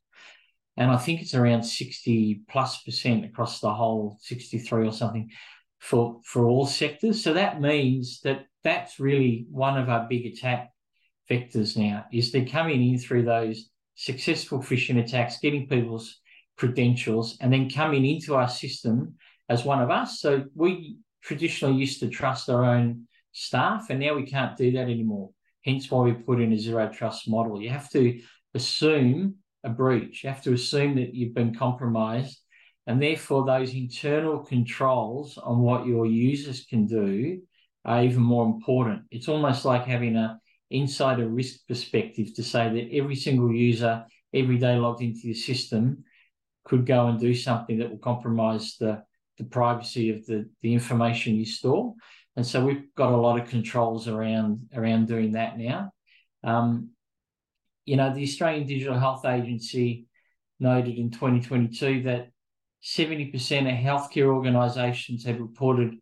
And 0.76 0.90
I 0.90 0.96
think 0.96 1.20
it's 1.20 1.34
around 1.34 1.62
60 1.62 2.42
plus 2.48 2.82
percent 2.82 3.24
across 3.24 3.60
the 3.60 3.72
whole 3.72 4.18
63 4.22 4.88
or 4.88 4.92
something 4.92 5.30
for, 5.78 6.20
for 6.24 6.46
all 6.46 6.66
sectors. 6.66 7.22
So 7.22 7.34
that 7.34 7.60
means 7.60 8.20
that 8.22 8.46
that's 8.64 8.98
really 8.98 9.46
one 9.50 9.78
of 9.78 9.88
our 9.88 10.06
big 10.08 10.26
attack 10.26 10.70
vectors 11.30 11.76
now 11.76 12.06
is 12.12 12.32
they're 12.32 12.46
coming 12.46 12.90
in 12.90 12.98
through 12.98 13.24
those 13.24 13.70
successful 13.94 14.58
phishing 14.58 15.02
attacks, 15.02 15.38
getting 15.38 15.68
people's 15.68 16.20
credentials, 16.56 17.36
and 17.40 17.52
then 17.52 17.70
coming 17.70 18.04
into 18.04 18.34
our 18.34 18.48
system 18.48 19.14
as 19.48 19.64
one 19.64 19.80
of 19.82 19.90
us. 19.90 20.20
So 20.20 20.44
we 20.54 20.98
traditionally 21.22 21.76
used 21.76 22.00
to 22.00 22.08
trust 22.08 22.50
our 22.50 22.64
own 22.64 23.06
staff, 23.32 23.86
and 23.90 24.00
now 24.00 24.14
we 24.14 24.26
can't 24.26 24.56
do 24.56 24.72
that 24.72 24.82
anymore. 24.82 25.30
Hence 25.64 25.90
why 25.90 26.02
we 26.02 26.12
put 26.12 26.40
in 26.40 26.52
a 26.52 26.58
zero 26.58 26.88
trust 26.88 27.28
model. 27.28 27.60
You 27.60 27.70
have 27.70 27.90
to 27.90 28.20
assume 28.54 29.36
a 29.64 29.70
breach, 29.70 30.24
you 30.24 30.30
have 30.30 30.42
to 30.42 30.52
assume 30.52 30.96
that 30.96 31.14
you've 31.14 31.34
been 31.34 31.54
compromised. 31.54 32.38
And 32.88 33.00
therefore, 33.00 33.46
those 33.46 33.74
internal 33.74 34.40
controls 34.40 35.38
on 35.38 35.60
what 35.60 35.86
your 35.86 36.04
users 36.04 36.64
can 36.64 36.86
do 36.86 37.40
are 37.84 38.02
even 38.02 38.22
more 38.22 38.44
important. 38.44 39.02
It's 39.12 39.28
almost 39.28 39.64
like 39.64 39.84
having 39.84 40.16
a 40.16 40.40
inside 40.72 41.20
a 41.20 41.28
risk 41.28 41.60
perspective 41.68 42.34
to 42.34 42.42
say 42.42 42.68
that 42.68 42.96
every 42.96 43.16
single 43.16 43.52
user 43.52 44.04
every 44.34 44.58
day 44.58 44.76
logged 44.76 45.02
into 45.02 45.26
your 45.26 45.34
system 45.34 46.04
could 46.64 46.86
go 46.86 47.08
and 47.08 47.20
do 47.20 47.34
something 47.34 47.78
that 47.78 47.90
will 47.90 47.98
compromise 47.98 48.76
the, 48.78 49.02
the 49.38 49.44
privacy 49.44 50.10
of 50.10 50.24
the, 50.26 50.48
the 50.62 50.72
information 50.72 51.34
you 51.34 51.44
store. 51.44 51.94
And 52.36 52.46
so 52.46 52.64
we've 52.64 52.94
got 52.96 53.12
a 53.12 53.16
lot 53.16 53.40
of 53.40 53.48
controls 53.48 54.08
around 54.08 54.68
around 54.74 55.06
doing 55.06 55.32
that 55.32 55.58
now. 55.58 55.92
Um, 56.42 56.90
you 57.84 57.96
know, 57.96 58.14
the 58.14 58.22
Australian 58.22 58.66
Digital 58.66 58.98
Health 58.98 59.24
Agency 59.26 60.06
noted 60.60 60.96
in 60.96 61.10
2022 61.10 62.04
that 62.04 62.28
70% 62.82 63.32
of 63.32 64.10
healthcare 64.10 64.34
organisations 64.34 65.24
have 65.24 65.40
reported 65.40 65.96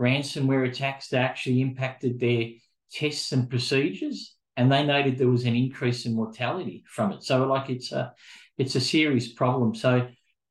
ransomware 0.00 0.68
attacks 0.68 1.08
that 1.08 1.22
actually 1.22 1.60
impacted 1.60 2.18
their 2.18 2.50
tests 2.92 3.32
and 3.32 3.48
procedures, 3.48 4.36
and 4.56 4.70
they 4.70 4.84
noted 4.84 5.18
there 5.18 5.28
was 5.28 5.44
an 5.44 5.56
increase 5.56 6.06
in 6.06 6.14
mortality 6.14 6.84
from 6.86 7.12
it. 7.12 7.22
So, 7.22 7.46
like, 7.46 7.70
it's 7.70 7.92
a 7.92 8.12
it's 8.58 8.74
a 8.74 8.80
serious 8.80 9.32
problem. 9.32 9.74
So, 9.74 10.08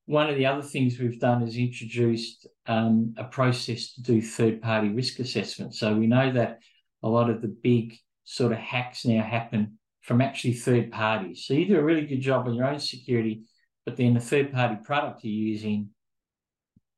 one 0.09 0.27
of 0.27 0.37
the 0.37 0.45
other 0.47 0.63
things 0.63 0.97
we've 0.97 1.19
done 1.19 1.43
is 1.43 1.55
introduced 1.55 2.47
um, 2.65 3.13
a 3.17 3.25
process 3.25 3.93
to 3.93 4.01
do 4.01 4.21
third 4.21 4.59
party 4.59 4.89
risk 4.89 5.19
assessment. 5.19 5.75
So 5.75 5.95
we 5.95 6.07
know 6.07 6.31
that 6.33 6.59
a 7.03 7.07
lot 7.07 7.29
of 7.29 7.43
the 7.43 7.47
big 7.47 7.95
sort 8.23 8.51
of 8.51 8.57
hacks 8.57 9.05
now 9.05 9.21
happen 9.21 9.77
from 10.01 10.21
actually 10.21 10.53
third 10.53 10.91
parties. 10.91 11.45
So 11.45 11.53
you 11.53 11.67
do 11.67 11.77
a 11.77 11.83
really 11.83 12.07
good 12.07 12.21
job 12.21 12.47
on 12.47 12.55
your 12.55 12.65
own 12.65 12.79
security, 12.79 13.43
but 13.85 13.97
then 13.97 14.15
the 14.15 14.19
third 14.19 14.51
party 14.51 14.77
product 14.83 15.23
you're 15.23 15.31
using, 15.31 15.89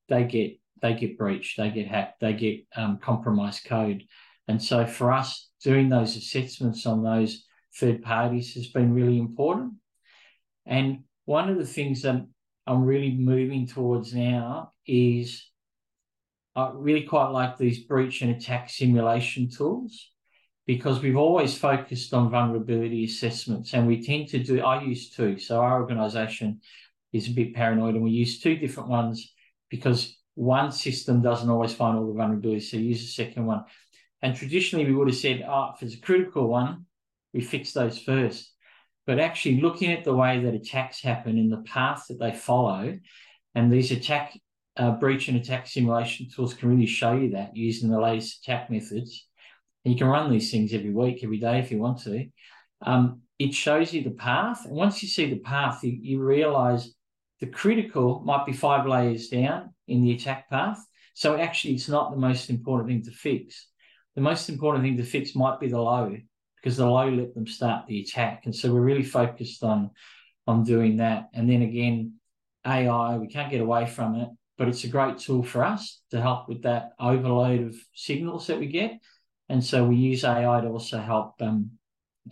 they 0.08 0.24
get 0.24 0.58
they 0.82 0.94
get 0.94 1.18
breached, 1.18 1.58
they 1.58 1.70
get 1.70 1.88
hacked, 1.88 2.22
they 2.22 2.34
get 2.34 2.66
um, 2.76 2.98
compromised 2.98 3.66
code. 3.66 4.04
And 4.52 4.62
so 4.62 4.86
for 4.86 5.14
us, 5.14 5.50
doing 5.64 5.88
those 5.88 6.18
assessments 6.18 6.86
on 6.86 7.04
those 7.04 7.46
third 7.74 8.04
parties 8.04 8.54
has 8.56 8.68
been 8.68 8.94
really 8.94 9.18
important. 9.18 9.76
And 10.66 11.06
one 11.24 11.48
of 11.50 11.58
the 11.58 11.66
things 11.66 12.02
that 12.02 12.26
I'm 12.68 12.84
really 12.84 13.12
moving 13.12 13.66
towards 13.66 14.14
now 14.14 14.74
is 14.86 15.46
I 16.54 16.72
really 16.74 17.04
quite 17.04 17.30
like 17.30 17.58
these 17.58 17.86
breach 17.86 18.22
and 18.22 18.32
attack 18.32 18.70
simulation 18.70 19.50
tools 19.50 20.10
because 20.68 21.02
we've 21.02 21.16
always 21.16 21.58
focused 21.58 22.14
on 22.14 22.30
vulnerability 22.30 23.06
assessments 23.06 23.74
and 23.74 23.88
we 23.88 24.04
tend 24.04 24.28
to 24.30 24.44
do, 24.44 24.62
I 24.62 24.84
use 24.84 25.12
two. 25.12 25.40
So 25.40 25.62
our 25.62 25.82
organization 25.82 26.60
is 27.14 27.30
a 27.30 27.32
bit 27.32 27.56
paranoid 27.56 27.96
and 27.96 28.04
we 28.04 28.12
use 28.12 28.42
two 28.42 28.58
different 28.58 28.90
ones 28.90 29.34
because 29.70 30.18
one 30.36 30.74
system 30.74 31.22
doesn't 31.22 31.50
always 31.50 31.74
find 31.74 31.98
all 31.98 32.14
the 32.14 32.20
vulnerabilities. 32.20 32.64
So 32.64 32.76
use 32.76 33.02
a 33.02 33.08
second 33.08 33.46
one. 33.46 33.64
And 34.22 34.36
traditionally 34.36 34.86
we 34.86 34.94
would 34.94 35.08
have 35.08 35.18
said, 35.18 35.44
oh, 35.48 35.72
if 35.76 35.84
it's 35.84 35.96
a 35.96 36.02
critical 36.02 36.48
one, 36.48 36.86
we 37.34 37.42
fix 37.42 37.74
those 37.74 38.00
first. 38.00 38.54
But 39.08 39.20
actually 39.20 39.62
looking 39.62 39.92
at 39.92 40.04
the 40.04 40.16
way 40.16 40.44
that 40.44 40.54
attacks 40.54 41.02
happen 41.02 41.38
in 41.38 41.50
the 41.50 41.64
path 41.64 42.06
that 42.10 42.20
they 42.20 42.32
follow, 42.32 43.00
and 43.56 43.72
these 43.72 43.92
attack 43.92 44.38
uh, 44.78 44.92
breach 44.92 45.28
and 45.28 45.38
attack 45.38 45.68
simulation 45.68 46.28
tools 46.34 46.54
can 46.54 46.70
really 46.70 46.86
show 46.86 47.14
you 47.14 47.32
that 47.32 47.56
using 47.56 47.90
the 47.90 48.00
latest 48.00 48.40
attack 48.42 48.70
methods 48.70 49.28
and 49.84 49.94
you 49.94 49.98
can 49.98 50.08
run 50.08 50.32
these 50.32 50.52
things 50.52 50.74
every 50.74 50.92
week, 50.92 51.24
every 51.24 51.40
day 51.40 51.60
if 51.60 51.72
you 51.72 51.80
want 51.80 52.02
to. 52.04 52.28
Um, 52.82 53.22
it 53.40 53.54
shows 53.54 53.94
you 53.94 54.04
the 54.04 54.12
path. 54.12 54.66
And 54.66 54.76
once 54.76 55.02
you 55.02 55.10
see 55.10 55.30
the 55.30 55.40
path, 55.40 55.84
you, 55.84 55.98
you 56.00 56.22
realize 56.22 56.94
the 57.40 57.48
critical 57.48 58.22
might 58.22 58.46
be 58.46 58.54
five 58.54 58.86
layers 58.86 59.30
down 59.30 59.74
in 59.88 60.04
the 60.04 60.12
attack 60.12 60.50
path. 60.50 60.80
So 61.14 61.38
actually, 61.38 61.74
it's 61.74 61.90
not 61.90 62.12
the 62.12 62.18
most 62.18 62.50
important 62.50 62.90
thing 62.90 63.04
to 63.04 63.12
fix. 63.12 63.68
The 64.16 64.22
most 64.22 64.50
important 64.50 64.84
thing 64.84 64.98
to 64.98 65.04
fix 65.04 65.36
might 65.36 65.60
be 65.60 65.68
the 65.68 65.82
low 65.82 66.16
because 66.58 66.78
the 66.78 66.86
low 66.86 67.10
let 67.10 67.34
them 67.34 67.48
start 67.48 67.88
the 67.88 68.02
attack. 68.02 68.44
And 68.46 68.56
so 68.56 68.74
we're 68.74 68.82
really 68.82 69.04
focused 69.04 69.64
on, 69.64 69.92
on 70.48 70.64
doing 70.64 70.98
that. 70.98 71.30
And 71.34 71.50
then 71.50 71.62
again, 71.62 72.14
AI, 72.66 73.18
we 73.18 73.28
can't 73.28 73.50
get 73.50 73.62
away 73.62 73.88
from 73.88 74.16
it, 74.16 74.30
but 74.58 74.68
it's 74.68 74.84
a 74.84 74.90
great 74.90 75.18
tool 75.18 75.44
for 75.44 75.64
us 75.64 76.02
to 76.12 76.22
help 76.22 76.48
with 76.48 76.64
that 76.64 76.92
overload 77.00 77.68
of 77.68 77.76
signals 77.96 78.48
that 78.48 78.60
we 78.60 78.68
get. 78.68 79.00
And 79.50 79.64
so 79.64 79.86
we 79.86 79.96
use 79.96 80.24
AI 80.24 80.62
to 80.62 80.68
also 80.68 81.00
help 81.00 81.42
um, 81.42 81.72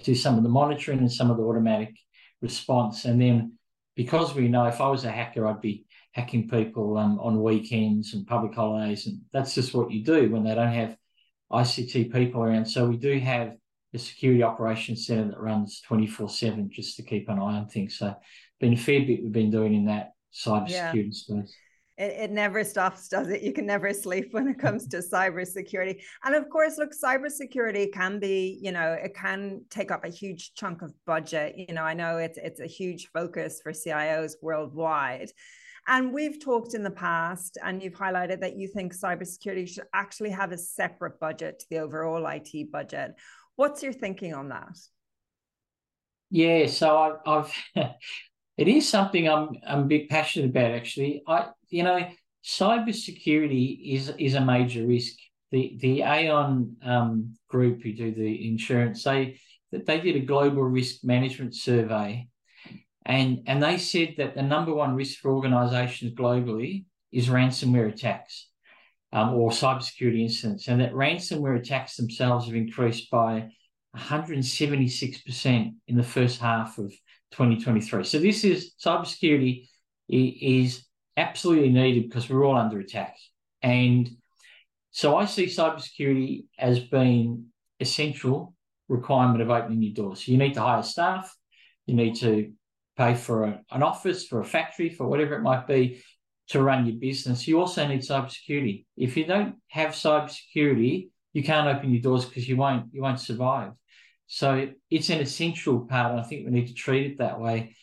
do 0.04 0.14
some 0.14 0.38
of 0.38 0.44
the 0.44 0.50
monitoring 0.50 1.00
and 1.00 1.12
some 1.12 1.32
of 1.32 1.38
the 1.38 1.44
automatic 1.44 1.96
response. 2.42 3.06
And 3.06 3.20
then 3.22 3.54
because 3.96 4.36
we 4.36 4.48
know 4.48 4.66
if 4.66 4.80
I 4.80 4.90
was 4.90 5.06
a 5.06 5.12
hacker, 5.12 5.48
I'd 5.48 5.62
be 5.62 5.86
hacking 6.12 6.48
people 6.48 6.98
um, 6.98 7.20
on 7.20 7.42
weekends 7.42 8.14
and 8.14 8.28
public 8.28 8.54
holidays. 8.54 9.08
And 9.08 9.22
that's 9.34 9.56
just 9.56 9.74
what 9.74 9.92
you 9.92 10.04
do 10.04 10.30
when 10.30 10.44
they 10.44 10.56
don't 10.56 10.72
have 10.72 10.96
ICT 11.52 12.12
people 12.12 12.42
around. 12.42 12.66
So 12.66 12.88
we 12.88 12.98
do 12.98 13.20
have 13.20 13.56
a 13.94 13.98
security 13.98 14.44
operations 14.44 15.08
center 15.08 15.30
that 15.30 15.40
runs 15.40 15.82
24 15.82 16.30
7 16.30 16.70
just 16.72 16.96
to 16.98 17.04
keep 17.04 17.28
an 17.30 17.40
eye 17.40 17.58
on 17.58 17.68
things. 17.68 17.98
So 17.98 18.16
been 18.60 18.74
a 18.74 18.78
fair 18.78 19.00
bit 19.02 19.24
we've 19.24 19.32
been 19.32 19.52
doing 19.52 19.74
in 19.74 19.86
that 19.86 20.12
cybersecurity 20.34 20.70
yeah. 20.70 21.12
space 21.12 21.56
it, 22.00 22.16
it 22.18 22.32
never 22.32 22.64
stops, 22.64 23.10
does 23.10 23.28
it? 23.28 23.42
You 23.42 23.52
can 23.52 23.66
never 23.66 23.94
sleep 23.94 24.30
when 24.32 24.48
it 24.48 24.58
comes 24.58 24.88
to 24.88 24.98
cybersecurity. 24.98 26.02
And 26.24 26.34
of 26.34 26.50
course, 26.50 26.78
look, 26.78 26.92
cybersecurity 26.94 27.92
can 27.92 28.20
be, 28.20 28.58
you 28.62 28.72
know, 28.72 28.94
it 28.94 29.14
can 29.14 29.66
take 29.70 29.92
up 29.92 30.06
a 30.06 30.10
huge 30.10 30.54
chunk 30.54 30.82
of 30.82 30.94
budget. 31.06 31.56
You 31.58 31.76
know, 31.76 31.84
I 31.84 31.94
know 31.94 32.18
it's 32.18 32.38
it's 32.38 32.62
a 32.62 32.66
huge 32.66 33.10
focus 33.14 33.60
for 33.62 33.74
CIOs 33.74 34.34
worldwide. 34.42 35.30
And 35.90 36.14
we've 36.14 36.40
talked 36.40 36.76
in 36.76 36.84
the 36.84 36.92
past, 36.92 37.58
and 37.64 37.82
you've 37.82 37.96
highlighted 37.96 38.42
that 38.42 38.56
you 38.56 38.68
think 38.68 38.96
cybersecurity 38.96 39.68
should 39.68 39.86
actually 39.92 40.30
have 40.30 40.52
a 40.52 40.58
separate 40.58 41.20
budget 41.20 41.60
to 41.60 41.66
the 41.72 41.80
overall 41.80 42.28
IT 42.28 42.72
budget. 42.72 43.16
What's 43.56 43.82
your 43.82 43.92
thinking 43.92 44.36
on 44.36 44.50
that? 44.50 44.78
Yeah, 46.30 46.68
so 46.68 46.96
I've, 46.96 47.16
I've 47.26 47.54
it 48.58 48.68
is 48.68 48.88
something 48.88 49.28
I'm 49.28 49.50
I'm 49.68 49.80
a 49.80 49.86
bit 49.86 50.10
passionate 50.10 50.52
about 50.52 50.72
actually. 50.72 51.24
I 51.28 51.48
you 51.70 51.82
know 51.82 52.08
cybersecurity 52.46 53.96
is 53.96 54.14
is 54.20 54.36
a 54.36 54.42
major 54.42 54.86
risk. 54.86 55.16
The 55.52 55.76
the 55.80 56.04
Aon 56.04 56.76
um, 56.84 57.34
group 57.50 57.82
who 57.82 57.94
do 57.94 58.14
the 58.14 58.48
insurance 58.48 59.04
they 59.04 59.40
that 59.72 59.88
they 59.88 60.00
did 60.00 60.16
a 60.18 60.20
global 60.20 60.64
risk 60.64 61.04
management 61.04 61.56
survey, 61.56 62.28
and 63.06 63.44
and 63.48 63.62
they 63.62 63.78
said 63.78 64.16
that 64.18 64.36
the 64.36 64.44
number 64.44 64.74
one 64.74 64.96
risk 64.96 65.20
for 65.20 65.32
organisations 65.32 66.14
globally 66.14 66.86
is 67.12 67.28
ransomware 67.30 67.92
attacks. 67.92 68.48
Um, 69.12 69.34
or 69.34 69.50
cybersecurity 69.50 70.22
incidents, 70.22 70.68
and 70.68 70.82
that 70.82 70.94
ransomware 70.94 71.58
attacks 71.58 71.96
themselves 71.96 72.46
have 72.46 72.54
increased 72.54 73.10
by 73.10 73.50
176% 73.98 75.74
in 75.88 75.98
the 75.98 76.04
first 76.04 76.40
half 76.40 76.78
of 76.78 76.92
2023. 77.32 78.04
So 78.04 78.20
this 78.20 78.44
is 78.44 78.74
cybersecurity 78.80 79.68
is 80.08 80.86
absolutely 81.18 81.70
needed 81.70 82.08
because 82.08 82.30
we're 82.30 82.46
all 82.46 82.56
under 82.56 82.80
attack. 82.80 83.16
And 83.62 84.10
so 84.92 85.18
I 85.18 85.26
see 85.26 85.46
cybersecurity 85.46 86.46
as 86.58 86.80
being 86.80 87.46
essential 87.80 88.54
requirement 88.88 89.42
of 89.42 89.50
opening 89.50 89.84
your 89.84 89.94
doors. 89.94 90.26
So 90.26 90.32
you 90.32 90.38
need 90.38 90.56
to 90.56 90.62
hire 90.62 90.84
staff, 90.84 91.34
you 91.86 91.96
need 91.96 92.16
to 92.18 92.52
pay 93.00 93.16
for 93.16 93.46
a, 93.46 93.62
an 93.72 93.82
office, 93.82 94.28
for 94.28 94.42
a 94.42 94.46
factory, 94.46 94.90
for 94.90 95.08
whatever 95.08 95.36
it 95.36 95.42
might 95.42 95.66
be 95.66 96.02
to 96.50 96.62
run 96.62 96.86
your 96.86 96.98
business. 96.98 97.48
You 97.48 97.60
also 97.60 97.88
need 97.88 98.02
cybersecurity. 98.02 98.86
If 98.98 99.16
you 99.16 99.26
don't 99.26 99.56
have 99.70 99.92
cybersecurity, 99.92 101.10
you 101.32 101.44
can't 101.44 101.68
open 101.68 101.92
your 101.92 102.02
doors 102.02 102.26
because 102.26 102.50
you 102.50 102.58
won't 102.58 102.88
you 102.92 103.02
won't 103.02 103.20
survive. 103.20 103.72
So 104.28 104.70
it's 104.92 105.10
an 105.10 105.20
essential 105.22 105.88
part. 105.88 106.20
I 106.20 106.24
think 106.24 106.46
we 106.46 106.52
need 106.52 106.68
to 106.68 106.74
treat 106.74 107.12
it 107.12 107.18
that 107.20 107.40
way. 107.40 107.76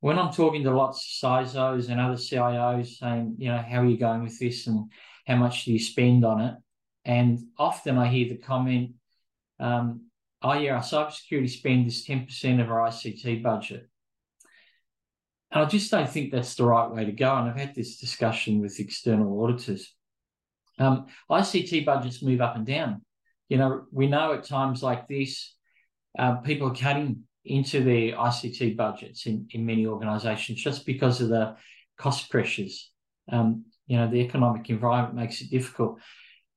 When 0.00 0.18
I'm 0.18 0.32
talking 0.32 0.64
to 0.64 0.76
lots 0.76 1.20
of 1.22 1.30
CISOs 1.30 1.88
and 1.88 2.00
other 2.00 2.14
CIOs 2.14 2.98
saying, 2.98 3.36
you 3.38 3.48
know, 3.48 3.58
how 3.58 3.82
are 3.82 3.86
you 3.86 3.98
going 3.98 4.22
with 4.22 4.38
this 4.38 4.66
and 4.66 4.90
how 5.26 5.36
much 5.36 5.64
do 5.64 5.72
you 5.72 5.78
spend 5.78 6.24
on 6.24 6.40
it? 6.40 6.54
And 7.04 7.38
often 7.58 7.98
I 7.98 8.06
hear 8.08 8.28
the 8.28 8.38
comment, 8.38 8.92
um, 9.58 10.06
oh, 10.42 10.54
yeah, 10.54 10.76
our 10.76 10.82
cybersecurity 10.82 11.50
spend 11.50 11.86
is 11.86 12.06
10% 12.06 12.62
of 12.62 12.70
our 12.70 12.88
ICT 12.88 13.42
budget. 13.42 13.89
And 15.52 15.64
I 15.64 15.66
just 15.66 15.90
don't 15.90 16.08
think 16.08 16.30
that's 16.30 16.54
the 16.54 16.64
right 16.64 16.90
way 16.90 17.04
to 17.04 17.12
go. 17.12 17.34
And 17.34 17.50
I've 17.50 17.56
had 17.56 17.74
this 17.74 17.98
discussion 17.98 18.60
with 18.60 18.78
external 18.78 19.42
auditors. 19.42 19.94
Um, 20.78 21.06
ICT 21.30 21.84
budgets 21.84 22.22
move 22.22 22.40
up 22.40 22.56
and 22.56 22.64
down. 22.64 23.02
You 23.48 23.58
know, 23.58 23.82
we 23.90 24.06
know 24.06 24.32
at 24.32 24.44
times 24.44 24.82
like 24.82 25.08
this, 25.08 25.54
uh, 26.18 26.36
people 26.36 26.68
are 26.68 26.74
cutting 26.74 27.24
into 27.44 27.82
their 27.82 28.12
ICT 28.12 28.76
budgets 28.76 29.26
in, 29.26 29.46
in 29.50 29.66
many 29.66 29.86
organisations 29.86 30.62
just 30.62 30.86
because 30.86 31.20
of 31.20 31.30
the 31.30 31.56
cost 31.98 32.30
pressures. 32.30 32.90
Um, 33.30 33.64
you 33.86 33.96
know, 33.96 34.08
the 34.08 34.20
economic 34.20 34.70
environment 34.70 35.16
makes 35.16 35.40
it 35.40 35.50
difficult. 35.50 35.98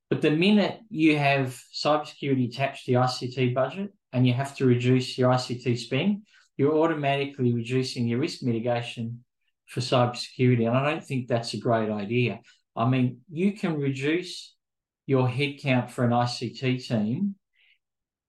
But 0.09 0.21
the 0.21 0.31
minute 0.31 0.79
you 0.89 1.17
have 1.17 1.59
cybersecurity 1.73 2.49
attached 2.49 2.85
to 2.85 2.91
the 2.91 2.97
ICT 2.99 3.55
budget 3.55 3.91
and 4.11 4.27
you 4.27 4.33
have 4.33 4.55
to 4.57 4.65
reduce 4.65 5.17
your 5.17 5.31
ICT 5.31 5.79
spend, 5.79 6.21
you're 6.57 6.77
automatically 6.77 7.53
reducing 7.53 8.07
your 8.07 8.19
risk 8.19 8.43
mitigation 8.43 9.23
for 9.67 9.79
cybersecurity. 9.79 10.67
And 10.67 10.77
I 10.77 10.89
don't 10.89 11.03
think 11.03 11.27
that's 11.27 11.53
a 11.53 11.59
great 11.59 11.89
idea. 11.89 12.41
I 12.75 12.87
mean, 12.87 13.21
you 13.31 13.53
can 13.53 13.79
reduce 13.79 14.55
your 15.05 15.27
headcount 15.27 15.91
for 15.91 16.05
an 16.05 16.11
ICT 16.11 16.87
team 16.87 17.35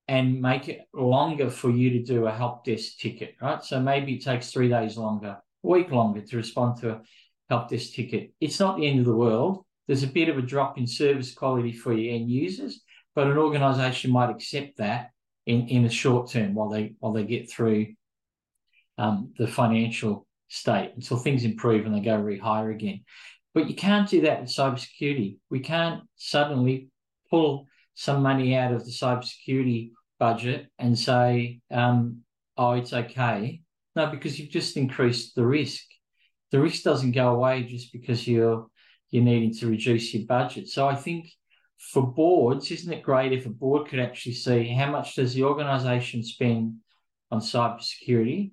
and 0.09 0.41
make 0.41 0.69
it 0.69 0.83
longer 0.93 1.51
for 1.51 1.71
you 1.71 1.91
to 1.91 2.03
do 2.03 2.27
a 2.27 2.33
help 2.33 2.65
desk 2.65 2.99
ticket, 2.99 3.37
right? 3.41 3.63
So 3.63 3.81
maybe 3.81 4.15
it 4.15 4.25
takes 4.25 4.51
three 4.51 4.69
days 4.69 4.97
longer, 4.97 5.39
a 5.65 5.67
week 5.67 5.91
longer 5.91 6.21
to 6.21 6.37
respond 6.37 6.79
to 6.81 6.91
a 6.91 7.01
help 7.49 7.69
desk 7.69 7.95
ticket. 7.95 8.33
It's 8.41 8.61
not 8.61 8.77
the 8.77 8.87
end 8.87 8.99
of 8.99 9.07
the 9.07 9.15
world. 9.15 9.65
There's 9.87 10.03
a 10.03 10.09
bit 10.09 10.29
of 10.29 10.39
a 10.39 10.43
drop 10.43 10.79
in 10.79 10.87
service 10.87 11.35
quality 11.35 11.73
for 11.73 11.93
your 11.93 12.15
end 12.15 12.31
users, 12.31 12.83
but 13.15 13.27
an 13.27 13.39
organization 13.39 14.11
might 14.11 14.31
accept 14.31 14.79
that 14.79 15.11
in 15.47 15.69
in 15.69 15.83
the 15.83 15.91
short 15.91 16.31
term 16.31 16.55
while 16.55 16.69
they 16.69 16.95
while 17.01 17.13
they 17.13 17.25
get 17.25 17.51
through 17.51 17.87
um, 18.99 19.33
the 19.39 19.47
financial 19.47 20.27
state 20.49 20.93
until 20.95 21.17
things 21.17 21.45
improve 21.45 21.87
and 21.87 21.95
they 21.95 22.01
go 22.01 22.21
rehire 22.21 22.73
again. 22.73 23.05
But 23.55 23.69
you 23.69 23.75
can't 23.75 24.09
do 24.09 24.23
that 24.23 24.41
with 24.41 24.51
cybersecurity. 24.51 25.39
We 25.51 25.61
can't 25.61 26.03
suddenly 26.17 26.89
pull 27.31 27.69
some 27.95 28.23
money 28.23 28.57
out 28.57 28.73
of 28.73 28.85
the 28.85 28.91
cybersecurity 28.91 29.91
budget 30.19 30.67
and 30.79 30.99
say, 30.99 31.61
um, 31.71 32.23
oh, 32.57 32.73
it's 32.73 32.93
okay. 32.93 33.61
No, 33.97 34.07
because 34.09 34.39
you've 34.39 34.51
just 34.51 34.77
increased 34.77 35.35
the 35.35 35.47
risk. 35.47 35.85
The 36.51 36.61
risk 36.61 36.83
doesn't 36.83 37.13
go 37.13 37.31
away 37.35 37.63
just 37.63 37.93
because 37.93 38.27
you're 38.27 38.67
you're 39.11 39.23
needing 39.23 39.55
to 39.55 39.69
reduce 39.69 40.13
your 40.13 40.27
budget. 40.27 40.69
So 40.69 40.89
I 40.89 40.97
think 40.97 41.31
for 41.79 42.03
boards, 42.05 42.73
isn't 42.73 42.93
it 42.93 43.03
great 43.03 43.33
if 43.33 43.47
a 43.47 43.51
board 43.51 43.87
could 43.89 44.01
actually 44.01 44.35
see 44.35 44.67
how 44.69 44.91
much 44.91 45.15
does 45.15 45.35
the 45.35 45.45
organisation 45.45 46.25
spend 46.25 46.77
on 47.31 47.41
cybersecurity, 47.41 48.53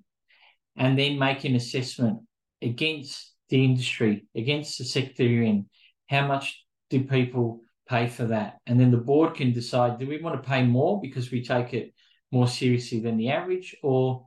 and 0.76 0.98
then 0.98 1.18
make 1.18 1.44
an 1.44 1.54
assessment 1.54 2.20
against 2.60 3.32
the 3.48 3.64
industry, 3.64 4.26
against 4.34 4.78
the 4.78 4.84
sector 4.84 5.24
you're 5.24 5.44
in. 5.44 5.66
How 6.08 6.26
much 6.26 6.64
do 6.90 7.04
people 7.04 7.60
pay 7.88 8.08
for 8.08 8.24
that? 8.26 8.58
And 8.66 8.80
then 8.80 8.90
the 8.90 8.96
board 8.96 9.34
can 9.34 9.52
decide 9.52 9.98
do 9.98 10.06
we 10.06 10.20
want 10.20 10.42
to 10.42 10.48
pay 10.48 10.64
more 10.64 11.00
because 11.00 11.30
we 11.30 11.44
take 11.44 11.74
it 11.74 11.92
more 12.30 12.48
seriously 12.48 13.00
than 13.00 13.18
the 13.18 13.30
average, 13.30 13.76
or 13.82 14.26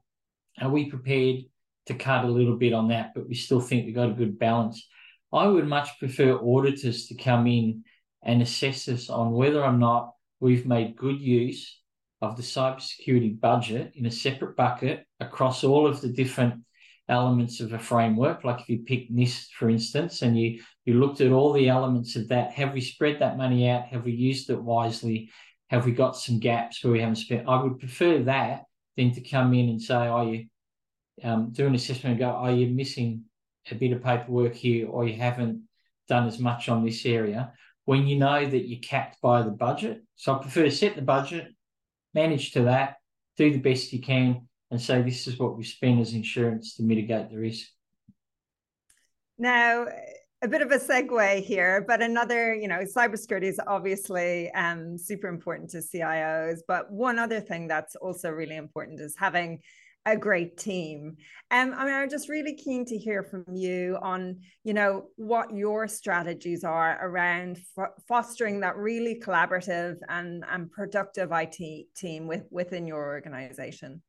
are 0.61 0.69
we 0.69 0.89
prepared 0.89 1.37
to 1.87 1.93
cut 1.95 2.25
a 2.25 2.29
little 2.29 2.57
bit 2.57 2.73
on 2.73 2.89
that, 2.89 3.11
but 3.15 3.27
we 3.27 3.35
still 3.35 3.59
think 3.59 3.85
we've 3.85 3.95
got 3.95 4.09
a 4.09 4.13
good 4.13 4.37
balance? 4.37 4.87
I 5.33 5.47
would 5.47 5.67
much 5.67 5.89
prefer 5.99 6.37
auditors 6.37 7.07
to 7.07 7.15
come 7.15 7.47
in 7.47 7.83
and 8.23 8.41
assess 8.41 8.87
us 8.87 9.09
on 9.09 9.31
whether 9.31 9.63
or 9.63 9.73
not 9.73 10.13
we've 10.39 10.65
made 10.65 10.95
good 10.95 11.19
use 11.19 11.79
of 12.21 12.37
the 12.37 12.43
cybersecurity 12.43 13.39
budget 13.39 13.93
in 13.95 14.05
a 14.05 14.11
separate 14.11 14.55
bucket 14.55 15.05
across 15.19 15.63
all 15.63 15.85
of 15.85 16.01
the 16.01 16.09
different 16.09 16.63
elements 17.07 17.59
of 17.59 17.73
a 17.73 17.79
framework. 17.79 18.43
Like 18.43 18.61
if 18.61 18.69
you 18.69 18.79
pick 18.79 19.11
NIST, 19.11 19.49
for 19.51 19.69
instance, 19.69 20.21
and 20.21 20.39
you 20.39 20.61
you 20.85 20.95
looked 20.95 21.21
at 21.21 21.31
all 21.31 21.53
the 21.53 21.69
elements 21.69 22.15
of 22.15 22.27
that, 22.29 22.51
have 22.51 22.73
we 22.73 22.81
spread 22.81 23.19
that 23.19 23.37
money 23.37 23.69
out? 23.69 23.87
Have 23.87 24.05
we 24.05 24.11
used 24.11 24.49
it 24.49 24.61
wisely? 24.61 25.29
Have 25.69 25.85
we 25.85 25.91
got 25.91 26.15
some 26.15 26.39
gaps 26.39 26.83
where 26.83 26.93
we 26.93 26.99
haven't 26.99 27.15
spent? 27.15 27.47
I 27.47 27.61
would 27.61 27.79
prefer 27.79 28.19
that 28.23 28.63
than 28.95 29.13
to 29.13 29.21
come 29.21 29.53
in 29.53 29.69
and 29.69 29.81
say, 29.81 29.95
"Are 29.95 30.25
you 30.25 30.45
um, 31.23 31.51
do 31.51 31.67
an 31.67 31.75
assessment 31.75 32.13
and 32.13 32.19
go, 32.19 32.29
are 32.29 32.51
you 32.51 32.67
missing 32.67 33.23
a 33.71 33.75
bit 33.75 33.91
of 33.91 34.03
paperwork 34.03 34.53
here, 34.53 34.87
or 34.87 35.07
you 35.07 35.15
haven't 35.15 35.63
done 36.07 36.27
as 36.27 36.39
much 36.39 36.69
on 36.69 36.85
this 36.85 37.05
area?" 37.05 37.53
When 37.85 38.07
you 38.07 38.17
know 38.17 38.47
that 38.47 38.67
you're 38.67 38.79
capped 38.79 39.21
by 39.21 39.43
the 39.43 39.51
budget, 39.51 40.03
so 40.15 40.33
I 40.33 40.41
prefer 40.41 40.63
to 40.63 40.71
set 40.71 40.95
the 40.95 41.03
budget, 41.03 41.53
manage 42.15 42.51
to 42.53 42.63
that, 42.63 42.95
do 43.37 43.51
the 43.51 43.59
best 43.59 43.93
you 43.93 43.99
can, 43.99 44.47
and 44.71 44.81
say 44.81 45.01
this 45.01 45.27
is 45.27 45.37
what 45.37 45.55
we 45.55 45.63
spend 45.63 46.01
as 46.01 46.13
insurance 46.13 46.75
to 46.75 46.83
mitigate 46.83 47.29
the 47.29 47.37
risk. 47.37 47.67
Now, 49.37 49.85
a 50.41 50.47
bit 50.47 50.61
of 50.61 50.71
a 50.71 50.77
segue 50.77 51.43
here, 51.43 51.83
but 51.87 52.01
another, 52.01 52.53
you 52.53 52.67
know, 52.67 52.79
cybersecurity 52.79 53.43
is 53.43 53.59
obviously 53.67 54.51
um, 54.51 54.97
super 54.97 55.27
important 55.27 55.69
to 55.71 55.77
CIOs. 55.77 56.59
But 56.67 56.91
one 56.91 57.19
other 57.19 57.41
thing 57.41 57.67
that's 57.67 57.95
also 57.95 58.29
really 58.29 58.55
important 58.55 58.99
is 59.01 59.15
having 59.17 59.59
a 60.05 60.15
great 60.15 60.57
team. 60.57 61.17
Um, 61.51 61.73
I 61.75 61.85
mean, 61.85 61.93
I'm 61.93 62.09
just 62.09 62.29
really 62.29 62.55
keen 62.55 62.85
to 62.85 62.97
hear 62.97 63.23
from 63.23 63.45
you 63.53 63.97
on, 64.01 64.37
you 64.63 64.73
know, 64.73 65.07
what 65.15 65.55
your 65.55 65.87
strategies 65.87 66.63
are 66.63 66.99
around 67.01 67.59
fostering 68.07 68.59
that 68.59 68.77
really 68.77 69.19
collaborative 69.19 69.97
and, 70.07 70.43
and 70.49 70.71
productive 70.71 71.31
IT 71.31 71.87
team 71.95 72.27
with, 72.27 72.43
within 72.51 72.85
your 72.87 73.05
organization. 73.05 74.01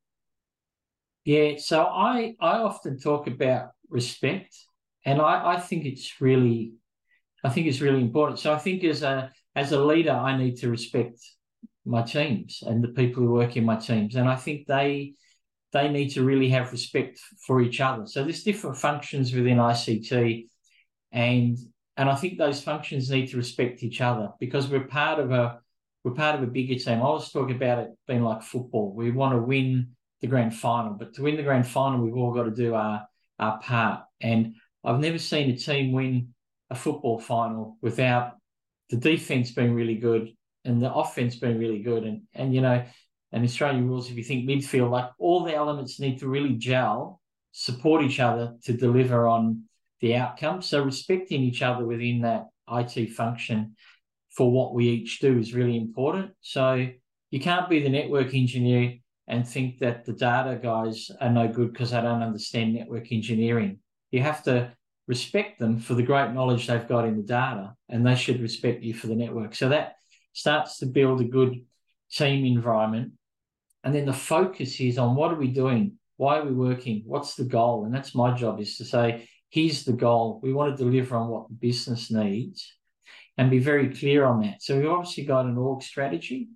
Yeah, 1.25 1.57
so 1.57 1.83
I 1.83 2.35
I 2.39 2.59
often 2.59 2.97
talk 2.97 3.27
about 3.27 3.71
respect, 3.89 4.55
and 5.03 5.19
I, 5.19 5.55
I 5.55 5.59
think 5.59 5.83
it's 5.83 6.21
really, 6.21 6.75
I 7.43 7.49
think 7.49 7.67
it's 7.67 7.81
really 7.81 7.99
important. 7.99 8.39
So 8.39 8.53
I 8.53 8.57
think 8.57 8.85
as 8.85 9.03
a 9.03 9.29
as 9.53 9.73
a 9.73 9.83
leader, 9.83 10.13
I 10.13 10.37
need 10.37 10.55
to 10.59 10.69
respect 10.69 11.19
my 11.85 12.01
teams 12.01 12.63
and 12.65 12.81
the 12.81 12.87
people 12.89 13.23
who 13.23 13.31
work 13.33 13.57
in 13.57 13.65
my 13.65 13.75
teams, 13.75 14.15
and 14.15 14.29
I 14.29 14.37
think 14.37 14.67
they 14.67 15.15
they 15.73 15.89
need 15.89 16.09
to 16.09 16.23
really 16.23 16.49
have 16.49 16.71
respect 16.71 17.19
for 17.45 17.61
each 17.61 17.81
other. 17.81 18.05
So 18.07 18.23
there's 18.23 18.43
different 18.43 18.77
functions 18.77 19.33
within 19.33 19.57
ICT, 19.57 20.47
and 21.11 21.57
and 21.97 22.09
I 22.09 22.15
think 22.15 22.37
those 22.37 22.61
functions 22.61 23.09
need 23.09 23.27
to 23.27 23.37
respect 23.37 23.83
each 23.83 24.01
other 24.01 24.29
because 24.39 24.67
we're 24.67 24.87
part 24.87 25.19
of 25.19 25.31
a 25.31 25.59
we're 26.03 26.13
part 26.13 26.35
of 26.35 26.43
a 26.43 26.47
bigger 26.47 26.75
team. 26.75 26.99
I 26.99 27.01
always 27.01 27.29
talk 27.29 27.49
about 27.51 27.79
it 27.79 27.89
being 28.07 28.23
like 28.23 28.41
football. 28.41 28.93
We 28.93 29.11
want 29.11 29.33
to 29.33 29.41
win 29.41 29.89
the 30.21 30.27
grand 30.27 30.55
final. 30.55 30.93
But 30.93 31.13
to 31.15 31.23
win 31.23 31.35
the 31.35 31.43
grand 31.43 31.67
final, 31.67 32.01
we've 32.01 32.15
all 32.15 32.33
got 32.33 32.43
to 32.43 32.51
do 32.51 32.73
our, 32.75 33.07
our 33.39 33.59
part. 33.59 34.01
And 34.21 34.55
I've 34.83 34.99
never 34.99 35.17
seen 35.17 35.49
a 35.49 35.57
team 35.57 35.91
win 35.91 36.33
a 36.69 36.75
football 36.75 37.19
final 37.19 37.77
without 37.81 38.33
the 38.89 38.97
defense 38.97 39.51
being 39.51 39.73
really 39.73 39.95
good 39.95 40.33
and 40.65 40.81
the 40.81 40.93
offense 40.93 41.35
being 41.35 41.59
really 41.59 41.81
good. 41.81 42.03
And, 42.03 42.23
and 42.33 42.53
you 42.53 42.61
know, 42.61 42.83
and 43.31 43.43
Australian 43.43 43.87
rules, 43.87 44.09
if 44.09 44.17
you 44.17 44.23
think 44.23 44.47
midfield, 44.47 44.89
like 44.89 45.09
all 45.19 45.43
the 45.43 45.53
elements 45.53 45.99
need 45.99 46.19
to 46.19 46.27
really 46.27 46.53
gel, 46.53 47.21
support 47.51 48.03
each 48.03 48.19
other 48.19 48.55
to 48.63 48.73
deliver 48.73 49.27
on 49.27 49.63
the 50.01 50.15
outcome. 50.15 50.61
So 50.61 50.83
respecting 50.83 51.41
each 51.41 51.61
other 51.61 51.85
within 51.85 52.21
that 52.21 52.45
IT 52.71 53.11
function 53.11 53.75
for 54.31 54.51
what 54.51 54.73
we 54.73 54.87
each 54.87 55.19
do 55.19 55.37
is 55.37 55.53
really 55.53 55.77
important. 55.77 56.31
So 56.41 56.87
you 57.31 57.39
can't 57.39 57.69
be 57.69 57.81
the 57.81 57.89
network 57.89 58.33
engineer 58.33 58.95
and 59.27 59.47
think 59.47 59.79
that 59.79 60.05
the 60.05 60.13
data 60.13 60.59
guys 60.61 61.11
are 61.19 61.29
no 61.29 61.47
good 61.47 61.73
because 61.73 61.91
they 61.91 62.01
don't 62.01 62.21
understand 62.21 62.73
network 62.73 63.11
engineering. 63.11 63.79
You 64.11 64.21
have 64.21 64.43
to 64.43 64.71
respect 65.07 65.59
them 65.59 65.79
for 65.79 65.95
the 65.95 66.03
great 66.03 66.31
knowledge 66.31 66.67
they've 66.67 66.87
got 66.87 67.05
in 67.05 67.17
the 67.17 67.23
data, 67.23 67.73
and 67.89 68.05
they 68.05 68.15
should 68.15 68.41
respect 68.41 68.83
you 68.83 68.93
for 68.93 69.07
the 69.07 69.15
network. 69.15 69.55
So 69.55 69.69
that 69.69 69.95
starts 70.33 70.79
to 70.79 70.85
build 70.85 71.19
a 71.21 71.25
good 71.25 71.65
team 72.11 72.45
environment. 72.45 73.13
And 73.87 73.95
then 73.95 74.05
the 74.05 74.11
focus 74.11 74.81
is 74.81 74.97
on 74.97 75.15
what 75.15 75.31
are 75.31 75.37
we 75.37 75.47
doing? 75.47 75.93
Why 76.17 76.39
are 76.39 76.45
we 76.45 76.51
working? 76.51 77.03
What's 77.05 77.35
the 77.35 77.45
goal? 77.45 77.85
And 77.85 77.93
that's 77.95 78.13
my 78.13 78.35
job 78.35 78.59
is 78.59 78.75
to 78.75 78.83
say, 78.83 79.29
here's 79.49 79.85
the 79.85 79.93
goal. 79.93 80.41
We 80.43 80.51
want 80.51 80.75
to 80.75 80.83
deliver 80.83 81.15
on 81.15 81.29
what 81.29 81.47
the 81.47 81.53
business 81.53 82.11
needs 82.11 82.75
and 83.37 83.49
be 83.49 83.59
very 83.59 83.95
clear 83.95 84.25
on 84.25 84.41
that. 84.41 84.61
So 84.61 84.75
we've 84.75 84.89
obviously 84.89 85.23
got 85.23 85.45
an 85.45 85.57
org 85.57 85.83
strategy. 85.83 86.49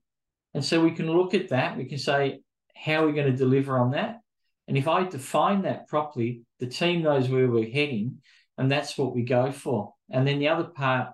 And 0.53 0.65
so 0.65 0.83
we 0.83 0.91
can 0.91 1.09
look 1.09 1.33
at 1.33 1.47
that. 1.47 1.77
We 1.77 1.85
can 1.85 1.99
say, 1.99 2.41
how 2.75 3.05
are 3.05 3.07
we 3.07 3.13
going 3.13 3.31
to 3.31 3.37
deliver 3.37 3.79
on 3.79 3.91
that? 3.91 4.19
And 4.67 4.77
if 4.77 4.89
I 4.89 5.05
define 5.05 5.61
that 5.61 5.87
properly, 5.87 6.41
the 6.59 6.67
team 6.67 7.01
knows 7.01 7.29
where 7.29 7.47
we're 7.47 7.71
heading, 7.71 8.17
and 8.57 8.69
that's 8.69 8.97
what 8.97 9.15
we 9.15 9.23
go 9.23 9.53
for. 9.53 9.93
And 10.09 10.27
then 10.27 10.39
the 10.39 10.49
other 10.49 10.65
part 10.65 11.13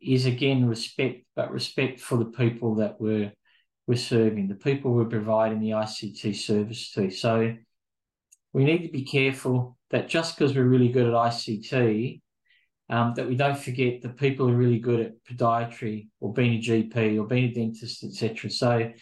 is 0.00 0.24
again 0.24 0.64
respect, 0.64 1.26
but 1.36 1.52
respect 1.52 2.00
for 2.00 2.16
the 2.16 2.24
people 2.24 2.76
that 2.76 2.98
we're 2.98 3.34
we're 3.90 3.96
serving, 3.96 4.46
the 4.46 4.54
people 4.54 4.92
we're 4.92 5.04
providing 5.04 5.58
the 5.58 5.70
ICT 5.70 6.36
service 6.36 6.92
to. 6.92 7.10
So 7.10 7.56
we 8.52 8.62
need 8.62 8.86
to 8.86 8.92
be 8.92 9.02
careful 9.02 9.76
that 9.90 10.08
just 10.08 10.38
because 10.38 10.54
we're 10.54 10.62
really 10.62 10.90
good 10.90 11.08
at 11.08 11.12
ICT, 11.12 12.20
um, 12.88 13.14
that 13.16 13.26
we 13.26 13.34
don't 13.34 13.58
forget 13.58 14.00
that 14.02 14.16
people 14.16 14.48
are 14.48 14.54
really 14.54 14.78
good 14.78 15.00
at 15.00 15.24
podiatry 15.24 16.06
or 16.20 16.32
being 16.32 16.54
a 16.54 16.62
GP 16.62 17.20
or 17.20 17.26
being 17.26 17.50
a 17.50 17.52
dentist, 17.52 18.04
etc. 18.04 18.48
So 18.50 18.92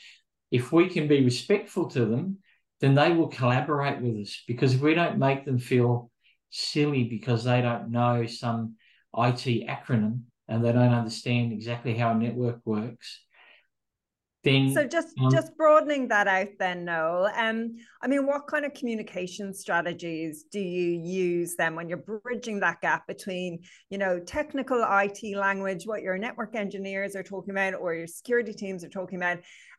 if 0.50 0.72
we 0.72 0.88
can 0.88 1.06
be 1.06 1.22
respectful 1.22 1.90
to 1.90 2.06
them, 2.06 2.38
then 2.80 2.94
they 2.94 3.12
will 3.12 3.28
collaborate 3.28 4.00
with 4.00 4.16
us 4.22 4.42
because 4.48 4.72
if 4.72 4.80
we 4.80 4.94
don't 4.94 5.18
make 5.18 5.44
them 5.44 5.58
feel 5.58 6.10
silly 6.48 7.04
because 7.04 7.44
they 7.44 7.60
don't 7.60 7.90
know 7.90 8.24
some 8.24 8.76
IT 9.14 9.68
acronym 9.68 10.22
and 10.48 10.64
they 10.64 10.72
don't 10.72 10.94
understand 10.94 11.52
exactly 11.52 11.94
how 11.94 12.12
a 12.12 12.14
network 12.14 12.60
works, 12.64 13.20
then 14.44 14.72
so 14.72 14.86
just 14.86 15.18
um, 15.20 15.30
just 15.30 15.56
broadening 15.56 16.08
that 16.08 16.28
out 16.28 16.48
then 16.58 16.84
noel 16.84 17.30
um 17.36 17.74
i 18.02 18.06
mean 18.06 18.26
what 18.26 18.46
kind 18.46 18.64
of 18.64 18.72
communication 18.74 19.52
strategies 19.52 20.44
do 20.50 20.60
you 20.60 21.00
use 21.00 21.56
then 21.56 21.74
when 21.74 21.88
you're 21.88 22.04
bridging 22.22 22.60
that 22.60 22.80
gap 22.80 23.06
between 23.06 23.58
you 23.90 23.98
know 23.98 24.18
technical 24.20 24.78
it 24.82 25.36
language 25.36 25.86
what 25.86 26.02
your 26.02 26.16
network 26.16 26.54
engineers 26.54 27.16
are 27.16 27.22
talking 27.22 27.50
about 27.50 27.74
or 27.74 27.94
your 27.94 28.06
security 28.06 28.52
teams 28.52 28.84
are 28.84 28.88
talking 28.88 29.18
about 29.18 29.38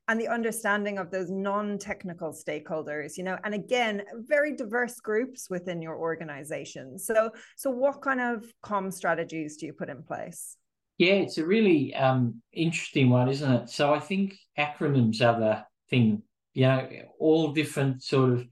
and 0.09 0.19
the 0.19 0.27
understanding 0.27 0.97
of 0.97 1.11
those 1.11 1.29
non-technical 1.29 2.33
stakeholders 2.33 3.17
you 3.17 3.23
know 3.23 3.37
and 3.43 3.53
again 3.53 4.03
very 4.27 4.55
diverse 4.55 4.99
groups 4.99 5.49
within 5.49 5.81
your 5.81 5.97
organization. 5.97 6.97
So 6.97 7.31
so 7.55 7.69
what 7.69 8.01
kind 8.01 8.19
of 8.19 8.43
com 8.61 8.91
strategies 8.91 9.57
do 9.57 9.67
you 9.67 9.73
put 9.73 9.89
in 9.89 10.03
place 10.03 10.57
yeah 10.99 11.13
it's 11.13 11.39
a 11.39 11.45
really 11.45 11.95
um, 11.95 12.41
interesting 12.53 13.09
one 13.09 13.27
isn't 13.27 13.51
it 13.51 13.69
so 13.69 13.91
i 13.91 13.99
think 13.99 14.37
acronyms 14.59 15.21
are 15.21 15.39
the 15.39 15.63
thing 15.89 16.21
you 16.53 16.67
know 16.67 16.87
all 17.17 17.51
different 17.51 18.03
sort 18.03 18.33
of 18.33 18.45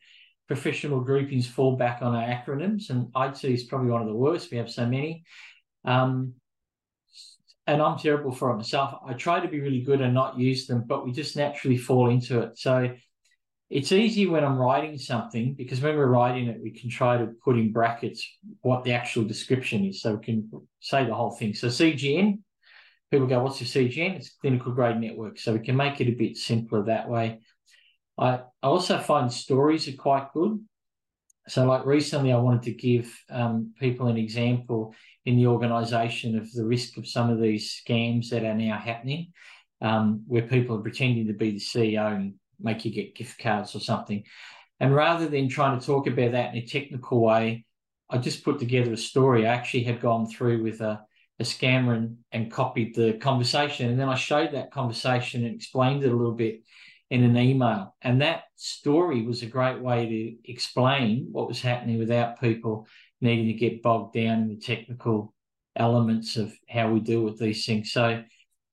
professional 0.48 1.02
groupings 1.02 1.46
fall 1.46 1.76
back 1.76 2.02
on 2.02 2.16
our 2.16 2.28
acronyms 2.28 2.90
and 2.90 3.10
it 3.16 3.44
is 3.44 3.66
probably 3.66 3.92
one 3.92 4.02
of 4.02 4.08
the 4.08 4.16
worst 4.16 4.50
we 4.50 4.58
have 4.58 4.72
so 4.72 4.86
many 4.86 5.24
um, 5.86 6.34
and 7.68 7.82
I'm 7.82 8.00
terrible 8.00 8.32
for 8.32 8.50
it 8.52 8.56
myself. 8.56 8.96
I 9.06 9.14
try 9.14 9.42
to 9.42 9.48
be 9.48 9.60
really 9.60 9.82
good 9.82 10.00
and 10.00 10.14
not 10.14 10.40
use 10.40 10.68
them, 10.68 10.86
but 10.88 11.06
we 11.06 11.12
just 11.12 11.36
naturally 11.36 11.78
fall 11.78 12.10
into 12.10 12.40
it. 12.40 12.58
So 12.58 12.96
it's 13.70 13.92
easy 13.92 14.28
when 14.28 14.46
I'm 14.46 14.58
writing 14.58 14.98
something 14.98 15.54
because 15.54 15.82
when 15.82 15.98
we're 15.98 16.08
writing 16.08 16.48
it, 16.48 16.62
we 16.62 16.72
can 16.72 16.90
try 16.90 17.18
to 17.18 17.28
put 17.44 17.58
in 17.58 17.74
brackets 17.74 18.26
what 18.62 18.84
the 18.84 18.94
actual 18.94 19.26
description 19.26 19.84
is. 19.84 20.02
So 20.02 20.16
we 20.16 20.24
can 20.24 20.50
say 20.80 21.06
the 21.06 21.14
whole 21.14 21.32
thing. 21.32 21.54
So 21.54 21.68
CGN, 21.68 22.40
people 23.12 23.28
go, 23.28 23.44
What's 23.44 23.60
your 23.60 23.68
CGN? 23.68 24.16
It's 24.16 24.36
clinical 24.40 24.72
grade 24.72 25.00
network. 25.00 25.38
So 25.38 25.54
we 25.54 25.60
can 25.60 25.76
make 25.76 26.00
it 26.00 26.08
a 26.08 26.16
bit 26.16 26.38
simpler 26.38 26.84
that 26.84 27.10
way. 27.10 27.42
I, 28.18 28.36
I 28.36 28.68
also 28.68 29.00
find 29.00 29.32
stories 29.32 29.88
are 29.88 29.98
quite 29.98 30.32
good. 30.34 30.60
So, 31.50 31.66
like 31.66 31.86
recently, 31.86 32.34
I 32.34 32.38
wanted 32.38 32.64
to 32.64 32.74
give 32.74 33.14
um, 33.30 33.74
people 33.80 34.08
an 34.08 34.18
example 34.18 34.94
in 35.26 35.38
the 35.38 35.48
organisation 35.48 36.38
of 36.38 36.52
the 36.52 36.66
risk 36.66 36.98
of 36.98 37.08
some 37.08 37.30
of 37.30 37.40
these 37.40 37.82
scams 37.82 38.30
that 38.30 38.44
are 38.44 38.54
now 38.54 38.78
happening, 38.78 39.32
um, 39.82 40.24
where 40.28 40.42
people 40.42 40.78
are 40.78 40.82
pretending 40.82 41.28
to 41.28 41.34
be 41.34 41.52
the 41.52 41.60
CEO 41.60 42.14
and 42.14 42.34
make 42.60 42.86
you 42.86 42.92
get 42.92 43.16
gift 43.16 43.40
cards 43.40 43.76
or 43.76 43.80
something. 43.80 44.24
And 44.80 44.94
rather 44.94 45.28
than 45.28 45.50
trying 45.50 45.80
to 45.80 45.86
talk 45.86 46.08
about 46.08 46.34
that 46.34 46.54
in 46.54 46.62
a 46.62 46.66
technical 46.66 47.22
way, 47.22 47.66
I 48.10 48.18
just 48.18 48.44
put 48.44 48.60
together 48.60 48.94
a 48.94 48.98
story. 48.98 49.46
I 49.46 49.54
actually 49.54 49.84
had 49.84 50.02
gone 50.02 50.28
through 50.28 50.64
with 50.64 50.82
a, 50.82 51.02
a 51.40 51.44
scammer 51.44 51.96
and, 51.96 52.18
and 52.32 52.52
copied 52.52 52.96
the 52.96 53.14
conversation. 53.14 53.90
And 53.90 54.00
then 54.00 54.10
I 54.10 54.16
showed 54.16 54.54
that 54.54 54.72
conversation 54.72 55.46
and 55.46 55.56
explained 55.56 56.04
it 56.04 56.12
a 56.12 56.16
little 56.16 56.36
bit 56.36 56.62
in 57.10 57.24
an 57.24 57.38
email. 57.38 57.96
And 58.02 58.22
that 58.22 58.44
story 58.56 59.26
was 59.26 59.42
a 59.42 59.48
great 59.48 59.82
way 59.82 60.08
to 60.08 60.52
explain 60.52 61.30
what 61.32 61.48
was 61.48 61.62
happening 61.62 61.98
without 62.00 62.40
people 62.40 62.88
needing 63.22 63.48
to 63.48 63.54
get 63.54 63.82
bogged 63.82 64.14
down 64.14 64.44
in 64.44 64.48
the 64.50 64.58
technical 64.58 65.34
elements 65.76 66.38
of 66.38 66.54
how 66.70 66.92
we 66.92 67.00
deal 67.00 67.22
with 67.22 67.40
these 67.40 67.66
things. 67.66 67.92
So 67.92 68.24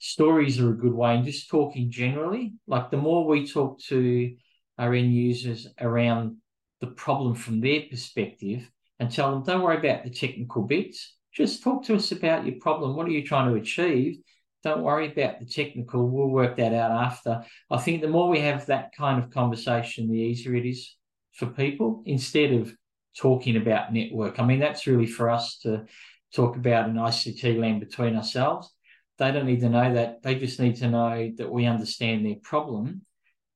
stories 0.05 0.61
are 0.61 0.69
a 0.69 0.77
good 0.77 0.93
way 0.93 1.15
and 1.15 1.25
just 1.25 1.49
talking 1.49 1.91
generally. 1.91 2.53
Like 2.67 2.91
the 2.91 2.99
more 2.99 3.27
we 3.27 3.49
talk 3.49 3.81
to 3.85 4.37
our 4.79 4.93
end 4.93 5.15
users 5.15 5.67
around 5.81 6.37
the 6.83 6.89
problem 6.89 7.35
from 7.35 7.63
their 7.63 7.85
perspective 7.89 8.71
and 9.01 9.11
tell 9.11 9.33
them 9.33 9.45
don't 9.45 9.63
worry 9.63 9.79
about 9.79 10.05
the 10.05 10.11
technical 10.11 10.63
bits. 10.63 11.17
Just 11.33 11.63
talk 11.63 11.85
to 11.85 11.95
us 11.95 12.13
about 12.13 12.45
your 12.45 12.57
problem. 12.61 12.95
What 12.95 13.07
are 13.07 13.13
you 13.13 13.25
trying 13.25 13.51
to 13.51 13.59
achieve? 13.59 14.19
Don't 14.63 14.83
worry 14.83 15.11
about 15.11 15.41
the 15.41 15.47
technical. 15.47 16.07
We'll 16.07 16.29
work 16.29 16.57
that 16.57 16.75
out 16.75 16.91
after. 16.91 17.43
I 17.71 17.79
think 17.79 18.03
the 18.03 18.09
more 18.09 18.29
we 18.29 18.41
have 18.41 18.67
that 18.67 18.91
kind 18.95 19.23
of 19.23 19.31
conversation 19.31 20.11
the 20.11 20.19
easier 20.19 20.55
it 20.55 20.67
is 20.67 20.97
for 21.33 21.47
people 21.47 22.03
instead 22.05 22.53
of 22.53 22.75
talking 23.17 23.57
about 23.57 23.93
network. 23.93 24.39
I 24.39 24.45
mean 24.45 24.61
that's 24.61 24.87
really 24.87 25.07
for 25.07 25.31
us 25.31 25.57
to 25.61 25.87
talk 26.35 26.57
about 26.57 26.91
an 26.91 26.99
ict 26.99 27.43
land 27.59 27.81
between 27.81 28.17
ourselves 28.17 28.74
they 29.19 29.31
don't 29.31 29.47
need 29.47 29.61
to 29.61 29.69
know 29.69 29.95
that. 29.95 30.23
They 30.23 30.35
just 30.35 30.61
need 30.61 30.77
to 30.77 30.91
know 30.91 31.33
that 31.37 31.51
we 31.51 31.67
understand 31.67 32.27
their 32.27 32.37
problem. 32.43 33.03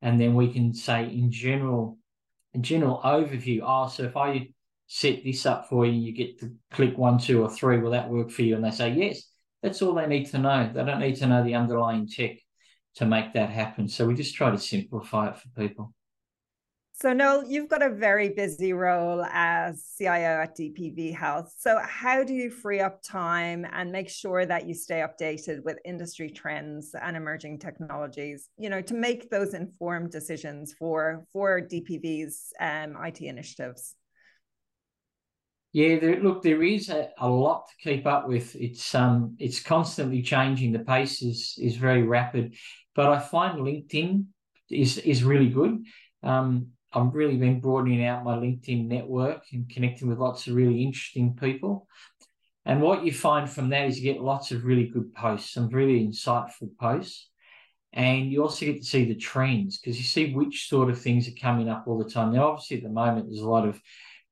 And 0.02 0.20
then 0.20 0.34
we 0.34 0.52
can 0.52 0.72
say 0.74 1.04
in 1.04 1.30
general, 1.32 1.98
a 2.54 2.58
general 2.58 3.00
overview, 3.04 3.60
oh, 3.64 3.88
so 3.88 4.04
if 4.04 4.16
I 4.16 4.48
set 4.86 5.24
this 5.24 5.44
up 5.44 5.68
for 5.68 5.84
you, 5.84 5.92
you 5.92 6.12
get 6.12 6.40
to 6.40 6.52
click 6.70 6.96
one, 6.96 7.18
two, 7.18 7.42
or 7.42 7.50
three, 7.50 7.78
will 7.78 7.90
that 7.90 8.08
work 8.08 8.30
for 8.30 8.42
you? 8.42 8.54
And 8.54 8.64
they 8.64 8.70
say, 8.70 8.90
yes, 8.90 9.22
that's 9.62 9.82
all 9.82 9.94
they 9.94 10.06
need 10.06 10.26
to 10.26 10.38
know. 10.38 10.70
They 10.72 10.84
don't 10.84 11.00
need 11.00 11.16
to 11.16 11.26
know 11.26 11.42
the 11.42 11.56
underlying 11.56 12.08
tech 12.08 12.38
to 12.96 13.06
make 13.06 13.34
that 13.34 13.50
happen. 13.50 13.88
So 13.88 14.06
we 14.06 14.14
just 14.14 14.34
try 14.34 14.50
to 14.50 14.58
simplify 14.58 15.28
it 15.28 15.36
for 15.36 15.48
people. 15.60 15.92
So, 17.00 17.12
Noel, 17.12 17.44
you've 17.46 17.68
got 17.68 17.80
a 17.80 17.90
very 17.90 18.30
busy 18.30 18.72
role 18.72 19.24
as 19.26 19.94
CIO 19.96 20.42
at 20.42 20.56
DPV 20.56 21.14
Health. 21.14 21.54
So, 21.56 21.78
how 21.80 22.24
do 22.24 22.34
you 22.34 22.50
free 22.50 22.80
up 22.80 23.04
time 23.04 23.64
and 23.72 23.92
make 23.92 24.08
sure 24.08 24.44
that 24.44 24.66
you 24.66 24.74
stay 24.74 25.06
updated 25.06 25.62
with 25.62 25.78
industry 25.84 26.28
trends 26.28 26.96
and 27.00 27.16
emerging 27.16 27.60
technologies? 27.60 28.48
You 28.58 28.68
know, 28.68 28.80
to 28.80 28.94
make 28.94 29.30
those 29.30 29.54
informed 29.54 30.10
decisions 30.10 30.74
for 30.76 31.24
for 31.32 31.60
DPV's 31.60 32.52
um, 32.58 32.96
IT 33.00 33.20
initiatives. 33.20 33.94
Yeah, 35.72 36.00
there, 36.00 36.20
look, 36.20 36.42
there 36.42 36.64
is 36.64 36.88
a, 36.88 37.10
a 37.18 37.28
lot 37.28 37.68
to 37.68 37.90
keep 37.90 38.06
up 38.08 38.26
with. 38.26 38.56
It's 38.56 38.92
um, 38.96 39.36
it's 39.38 39.60
constantly 39.60 40.20
changing. 40.20 40.72
The 40.72 40.80
pace 40.80 41.22
is 41.22 41.54
is 41.62 41.76
very 41.76 42.02
rapid, 42.02 42.56
but 42.96 43.06
I 43.06 43.20
find 43.20 43.60
LinkedIn 43.60 44.24
is 44.68 44.98
is 44.98 45.22
really 45.22 45.50
good. 45.50 45.84
Um, 46.24 46.72
I've 46.98 47.14
really 47.14 47.36
been 47.36 47.60
broadening 47.60 48.04
out 48.04 48.24
my 48.24 48.36
LinkedIn 48.36 48.86
network 48.86 49.42
and 49.52 49.68
connecting 49.68 50.08
with 50.08 50.18
lots 50.18 50.46
of 50.46 50.54
really 50.54 50.82
interesting 50.82 51.34
people. 51.34 51.86
And 52.64 52.82
what 52.82 53.04
you 53.04 53.12
find 53.12 53.48
from 53.48 53.70
that 53.70 53.86
is 53.86 53.98
you 53.98 54.12
get 54.12 54.22
lots 54.22 54.50
of 54.50 54.64
really 54.64 54.88
good 54.88 55.14
posts, 55.14 55.54
some 55.54 55.68
really 55.68 56.06
insightful 56.06 56.70
posts. 56.78 57.30
And 57.94 58.30
you 58.30 58.42
also 58.42 58.66
get 58.66 58.82
to 58.82 58.86
see 58.86 59.06
the 59.06 59.14
trends 59.14 59.78
because 59.78 59.96
you 59.96 60.04
see 60.04 60.34
which 60.34 60.68
sort 60.68 60.90
of 60.90 61.00
things 61.00 61.26
are 61.26 61.40
coming 61.40 61.68
up 61.70 61.84
all 61.86 61.98
the 61.98 62.10
time. 62.10 62.34
Now, 62.34 62.48
obviously, 62.48 62.76
at 62.76 62.82
the 62.82 62.90
moment, 62.90 63.26
there's 63.26 63.40
a 63.40 63.48
lot 63.48 63.66
of 63.66 63.80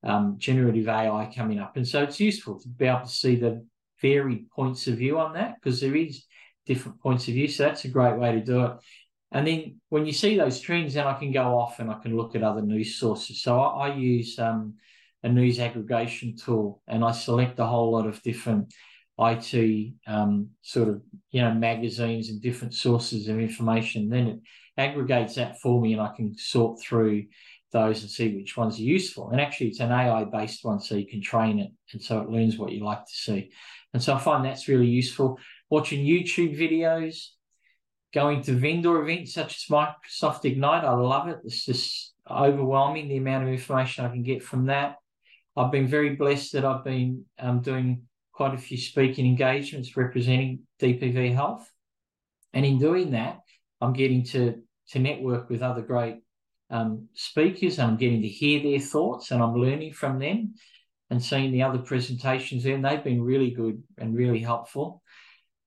um, 0.05 0.37
generative 0.38 0.88
AI 0.88 1.33
coming 1.35 1.59
up. 1.59 1.76
And 1.76 1.88
so 1.88 2.02
it's 2.02 2.20
useful 2.20 2.61
to 2.61 2.68
be 2.68 2.87
able 2.87 3.00
to 3.00 3.09
see 3.09 3.37
the 3.37 3.66
varied 4.02 4.50
points 4.50 4.87
of 4.87 4.98
view 4.98 5.18
on 5.18 5.33
that 5.35 5.57
because 5.57 5.81
there 5.81 5.96
is 5.96 6.24
different 6.66 7.00
points 7.00 7.29
of 7.29 7.35
view. 7.35 7.48
So 7.48 7.62
that's 7.62 7.85
a 7.85 7.88
great 7.88 8.18
way 8.18 8.33
to 8.33 8.40
do 8.40 8.64
it. 8.66 8.72
And 9.32 9.46
then 9.46 9.80
when 9.88 10.06
you 10.06 10.12
see 10.12 10.36
those 10.36 10.60
trends, 10.60 10.94
then 10.94 11.06
I 11.06 11.18
can 11.18 11.32
go 11.32 11.58
off 11.58 11.80
and 11.80 11.90
I 11.90 11.98
can 11.98 12.16
look 12.16 12.34
at 12.34 12.42
other 12.42 12.62
news 12.62 12.96
sources. 12.96 13.42
So 13.42 13.58
I, 13.58 13.88
I 13.88 13.94
use 13.94 14.38
um, 14.38 14.74
a 15.22 15.28
news 15.28 15.58
aggregation 15.58 16.36
tool 16.36 16.80
and 16.86 17.04
I 17.04 17.12
select 17.12 17.58
a 17.58 17.66
whole 17.66 17.92
lot 17.92 18.06
of 18.06 18.22
different 18.22 18.72
IT 19.18 19.94
um, 20.06 20.50
sort 20.60 20.88
of 20.88 21.02
you 21.30 21.40
know 21.40 21.54
magazines 21.54 22.28
and 22.28 22.42
different 22.42 22.74
sources 22.74 23.28
of 23.28 23.38
information. 23.40 24.08
Then 24.08 24.26
it 24.26 24.40
aggregates 24.76 25.36
that 25.36 25.60
for 25.60 25.80
me, 25.80 25.92
and 25.94 26.02
I 26.02 26.14
can 26.14 26.36
sort 26.36 26.80
through 26.80 27.24
those 27.72 28.02
and 28.02 28.10
see 28.10 28.36
which 28.36 28.56
ones 28.56 28.78
are 28.78 28.82
useful. 28.82 29.30
And 29.30 29.40
actually, 29.40 29.68
it's 29.68 29.80
an 29.80 29.90
AI 29.90 30.24
based 30.24 30.64
one, 30.64 30.80
so 30.80 30.96
you 30.96 31.06
can 31.06 31.22
train 31.22 31.58
it, 31.58 31.70
and 31.92 32.02
so 32.02 32.20
it 32.20 32.28
learns 32.28 32.58
what 32.58 32.72
you 32.72 32.84
like 32.84 33.04
to 33.04 33.12
see. 33.12 33.50
And 33.94 34.02
so 34.02 34.14
I 34.14 34.18
find 34.18 34.44
that's 34.44 34.68
really 34.68 34.86
useful. 34.86 35.38
Watching 35.70 36.04
YouTube 36.04 36.58
videos, 36.58 37.28
going 38.16 38.40
to 38.40 38.52
vendor 38.52 39.02
events 39.02 39.35
such 39.35 39.57
as 39.57 39.64
Microsoft 39.64 40.46
Ignite. 40.46 40.85
I 40.85 40.94
love 40.94 41.29
it. 41.29 41.37
It's 41.44 41.66
just 41.66 42.14
overwhelming 42.29 43.09
the 43.09 43.18
amount 43.18 43.44
of 43.44 43.50
information 43.50 44.07
I 44.07 44.09
can 44.09 44.22
get 44.22 44.42
from 44.42 44.64
that. 44.66 44.96
I've 45.55 45.70
been 45.70 45.87
very 45.87 46.16
blessed 46.16 46.55
that 46.55 46.64
I've 46.64 46.83
been 46.83 47.26
um, 47.38 47.61
doing 47.61 48.05
quite 48.33 48.55
a 48.55 48.59
few 48.59 48.79
speaking 48.79 49.26
engagements 49.26 49.98
representing 49.98 50.61
DPV 50.81 51.35
Health. 51.35 51.70
And 52.55 52.64
in 52.64 52.79
doing 52.79 53.11
that, 53.11 53.40
I'm 53.83 53.92
getting 53.92 54.24
to, 54.29 54.62
to 54.92 54.98
network 54.98 55.50
with 55.50 55.61
other 55.61 55.83
great 55.83 56.16
um, 56.70 57.09
speakers 57.12 57.79
and 57.79 57.90
I'm 57.90 57.96
getting 57.98 58.22
to 58.22 58.29
hear 58.29 58.62
their 58.62 58.81
thoughts 58.81 59.31
and 59.31 59.42
I'm 59.42 59.57
learning 59.57 59.92
from 59.92 60.18
them 60.18 60.55
and 61.11 61.22
seeing 61.22 61.52
the 61.52 61.64
other 61.64 61.81
presentations 61.81 62.64
there. 62.64 62.76
And 62.76 62.85
they've 62.85 63.05
been 63.05 63.20
really 63.20 63.50
good 63.50 63.83
and 63.98 64.16
really 64.16 64.40
helpful. 64.40 65.02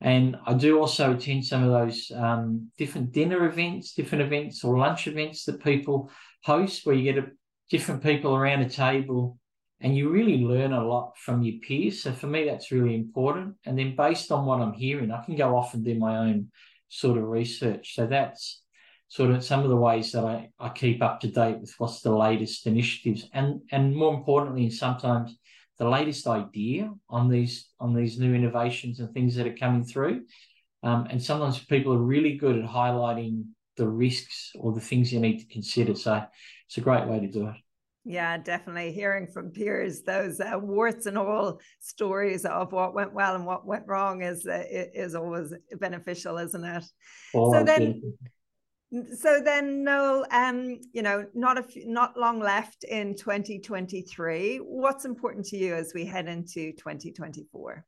And 0.02 0.38
I 0.46 0.54
do 0.54 0.80
also 0.80 1.14
attend 1.14 1.46
some 1.46 1.64
of 1.64 1.72
those 1.72 2.12
um, 2.16 2.72
different 2.78 3.12
dinner 3.12 3.46
events, 3.48 3.94
different 3.94 4.24
events 4.24 4.64
or 4.64 4.78
lunch 4.78 5.08
events 5.08 5.44
that 5.46 5.64
people 5.64 6.10
host 6.44 6.86
where 6.86 6.96
you 6.96 7.04
get 7.04 7.24
a, 7.24 7.28
different 7.70 8.02
people 8.02 8.36
around 8.36 8.62
a 8.62 8.70
table 8.70 9.38
and 9.82 9.96
you 9.96 10.10
really 10.10 10.38
learn 10.38 10.74
a 10.74 10.86
lot 10.86 11.18
from 11.18 11.42
your 11.42 11.60
peers. 11.60 12.04
So 12.04 12.12
for 12.12 12.28
me, 12.28 12.46
that's 12.46 12.72
really 12.72 12.96
important. 12.96 13.56
And 13.66 13.78
then 13.78 13.96
based 13.96 14.32
on 14.32 14.46
what 14.46 14.62
I'm 14.62 14.74
hearing, 14.74 15.12
I 15.12 15.24
can 15.24 15.36
go 15.36 15.56
off 15.56 15.74
and 15.74 15.84
do 15.84 15.96
my 15.96 16.18
own 16.18 16.48
sort 16.90 17.18
of 17.18 17.26
research. 17.26 17.96
So 17.96 18.08
that's 18.08 18.62
sort 19.08 19.32
of 19.32 19.44
some 19.44 19.62
of 19.62 19.70
the 19.70 19.76
ways 19.76 20.12
that 20.12 20.26
I, 20.26 20.50
I 20.60 20.70
keep 20.70 21.02
up 21.02 21.22
to 21.22 21.28
date 21.28 21.60
with 21.60 21.74
what's 21.78 22.02
the 22.02 22.16
latest 22.16 22.68
initiatives. 22.68 23.28
And 23.34 23.62
and 23.72 23.96
more 23.96 24.14
importantly, 24.14 24.70
sometimes 24.70 25.38
the 25.80 25.90
latest 25.90 26.28
idea 26.28 26.94
on 27.10 27.30
these 27.30 27.70
on 27.80 27.96
these 27.96 28.20
new 28.20 28.34
innovations 28.36 29.00
and 29.00 29.12
things 29.14 29.36
that 29.36 29.48
are 29.48 29.56
coming 29.56 29.84
through. 29.84 30.26
Um, 30.84 31.08
and 31.10 31.22
sometimes 31.22 31.60
people 31.60 31.94
are 31.94 31.98
really 31.98 32.38
good 32.38 32.58
at 32.58 32.70
highlighting 32.70 33.46
the 33.78 33.88
risks 33.88 34.52
or 34.60 34.74
the 34.74 34.82
things 34.82 35.12
you 35.12 35.20
need 35.20 35.40
to 35.40 35.46
consider. 35.48 35.96
So 35.96 36.24
it's 36.68 36.78
a 36.78 36.82
great 36.82 37.08
way 37.08 37.20
to 37.20 37.28
do 37.28 37.48
it. 37.48 37.56
Yeah, 38.06 38.38
definitely. 38.38 38.92
Hearing 38.92 39.28
from 39.28 39.52
peers 39.52 40.02
those 40.02 40.40
uh, 40.40 40.58
warts 40.58 41.06
and 41.06 41.18
all 41.18 41.60
stories 41.80 42.46
of 42.46 42.72
what 42.72 42.94
went 42.94 43.14
well 43.14 43.36
and 43.36 43.46
what 43.46 43.66
went 43.66 43.88
wrong 43.88 44.22
is 44.22 44.46
uh, 44.46 44.64
is 44.70 45.16
always 45.16 45.54
beneficial, 45.80 46.38
isn't 46.38 46.64
it? 46.64 46.86
Oh, 47.34 47.54
so 47.54 47.64
then. 47.64 48.02
So 48.92 49.40
then 49.44 49.84
Noel, 49.84 50.26
um, 50.32 50.80
you 50.94 51.04
know, 51.04 51.26
not 51.36 51.60
a 51.60 51.64
few, 51.64 51.88
not 51.88 52.18
long 52.18 52.40
left 52.40 52.84
in 52.84 53.16
2023. 53.16 54.58
What's 54.58 55.06
important 55.06 55.46
to 55.48 55.58
you 55.58 55.76
as 55.76 55.92
we 55.94 56.06
head 56.06 56.28
into 56.28 56.72
2024? 56.74 57.86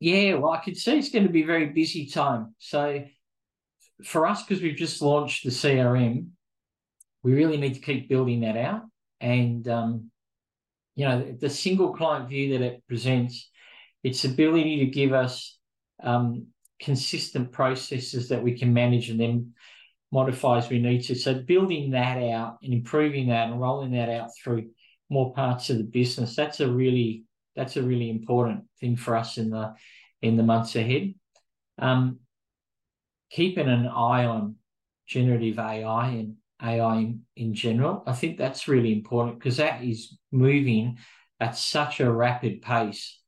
Yeah, 0.00 0.34
well, 0.34 0.50
I 0.50 0.58
could 0.58 0.76
see 0.76 0.98
it's 0.98 1.10
going 1.10 1.26
to 1.26 1.32
be 1.32 1.44
a 1.44 1.46
very 1.46 1.66
busy 1.66 2.06
time. 2.06 2.56
So 2.58 3.04
for 4.04 4.26
us, 4.26 4.42
because 4.42 4.60
we've 4.60 4.76
just 4.76 5.00
launched 5.00 5.44
the 5.44 5.50
CRM, 5.50 6.30
we 7.22 7.34
really 7.34 7.56
need 7.56 7.74
to 7.74 7.80
keep 7.80 8.08
building 8.08 8.40
that 8.40 8.56
out. 8.56 8.82
And 9.20 9.68
um, 9.68 10.10
you 10.96 11.06
know, 11.06 11.36
the 11.38 11.48
single 11.48 11.94
client 11.94 12.28
view 12.28 12.58
that 12.58 12.64
it 12.64 12.82
presents, 12.88 13.48
its 14.02 14.24
ability 14.24 14.80
to 14.80 14.86
give 14.86 15.12
us 15.12 15.56
um, 16.02 16.48
consistent 16.82 17.52
processes 17.52 18.28
that 18.28 18.42
we 18.42 18.58
can 18.58 18.72
manage 18.72 19.08
and 19.10 19.20
then 19.20 19.52
modify 20.10 20.58
as 20.58 20.68
we 20.68 20.78
need 20.78 21.02
to. 21.02 21.14
So 21.14 21.34
building 21.34 21.92
that 21.92 22.18
out 22.18 22.58
and 22.62 22.72
improving 22.72 23.28
that 23.28 23.48
and 23.48 23.60
rolling 23.60 23.92
that 23.92 24.10
out 24.10 24.30
through 24.36 24.70
more 25.08 25.32
parts 25.32 25.70
of 25.70 25.78
the 25.78 25.84
business, 25.84 26.36
that's 26.36 26.60
a 26.60 26.68
really 26.68 27.24
that's 27.54 27.76
a 27.76 27.82
really 27.82 28.08
important 28.08 28.64
thing 28.80 28.96
for 28.96 29.16
us 29.16 29.38
in 29.38 29.50
the 29.50 29.74
in 30.20 30.36
the 30.36 30.42
months 30.42 30.76
ahead. 30.76 31.14
Um, 31.78 32.20
keeping 33.30 33.68
an 33.68 33.86
eye 33.86 34.26
on 34.26 34.56
generative 35.06 35.58
AI 35.58 36.08
and 36.08 36.36
AI 36.62 36.96
in, 36.96 37.22
in 37.36 37.54
general, 37.54 38.02
I 38.06 38.12
think 38.12 38.38
that's 38.38 38.68
really 38.68 38.92
important 38.92 39.38
because 39.38 39.56
that 39.56 39.82
is 39.82 40.16
moving 40.30 40.98
at 41.40 41.56
such 41.56 42.00
a 42.00 42.10
rapid 42.10 42.62
pace. 42.62 43.18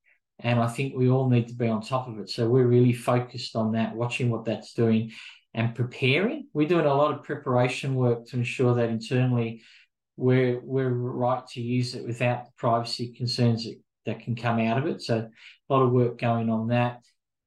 And 0.40 0.60
I 0.60 0.66
think 0.66 0.94
we 0.94 1.08
all 1.08 1.28
need 1.28 1.48
to 1.48 1.54
be 1.54 1.68
on 1.68 1.80
top 1.80 2.08
of 2.08 2.18
it. 2.18 2.28
So 2.28 2.48
we're 2.48 2.66
really 2.66 2.92
focused 2.92 3.56
on 3.56 3.72
that, 3.72 3.94
watching 3.94 4.30
what 4.30 4.44
that's 4.44 4.74
doing 4.74 5.12
and 5.54 5.74
preparing. 5.74 6.48
We're 6.52 6.68
doing 6.68 6.86
a 6.86 6.94
lot 6.94 7.14
of 7.14 7.22
preparation 7.22 7.94
work 7.94 8.26
to 8.26 8.36
ensure 8.36 8.74
that 8.74 8.90
internally 8.90 9.62
we're 10.16 10.60
we're 10.60 10.90
right 10.90 11.46
to 11.48 11.60
use 11.60 11.94
it 11.94 12.06
without 12.06 12.44
the 12.44 12.52
privacy 12.56 13.12
concerns 13.12 13.64
that, 13.64 13.80
that 14.06 14.20
can 14.20 14.36
come 14.36 14.60
out 14.60 14.78
of 14.78 14.86
it. 14.86 15.02
So 15.02 15.18
a 15.18 15.72
lot 15.72 15.82
of 15.82 15.92
work 15.92 16.18
going 16.18 16.50
on 16.50 16.68
that. 16.68 17.02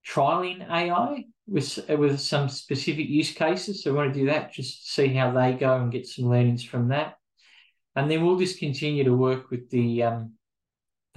Trialing 0.07 0.67
AI 0.69 1.25
with 1.47 1.89
with 1.89 2.19
some 2.19 2.49
specific 2.49 3.07
use 3.07 3.31
cases. 3.31 3.83
So 3.83 3.91
we 3.91 3.97
want 3.97 4.13
to 4.13 4.19
do 4.19 4.25
that, 4.27 4.53
just 4.53 4.93
see 4.93 5.07
how 5.09 5.31
they 5.31 5.53
go 5.53 5.75
and 5.75 5.91
get 5.91 6.07
some 6.07 6.29
learnings 6.29 6.63
from 6.63 6.89
that. 6.89 7.15
And 7.95 8.11
then 8.11 8.23
we'll 8.23 8.37
just 8.37 8.59
continue 8.59 9.03
to 9.05 9.13
work 9.13 9.49
with 9.49 9.69
the 9.69 10.03
um, 10.03 10.33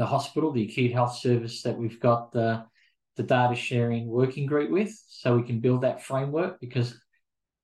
the 0.00 0.06
hospital, 0.06 0.50
the 0.50 0.64
acute 0.64 0.92
health 0.92 1.14
service 1.18 1.60
that 1.60 1.76
we've 1.76 2.00
got 2.00 2.32
the 2.32 2.64
the 3.16 3.22
data 3.22 3.54
sharing 3.54 4.06
working 4.06 4.46
group 4.46 4.70
with, 4.70 4.90
so 5.08 5.36
we 5.36 5.42
can 5.42 5.60
build 5.60 5.82
that 5.82 6.02
framework 6.02 6.58
because 6.58 6.98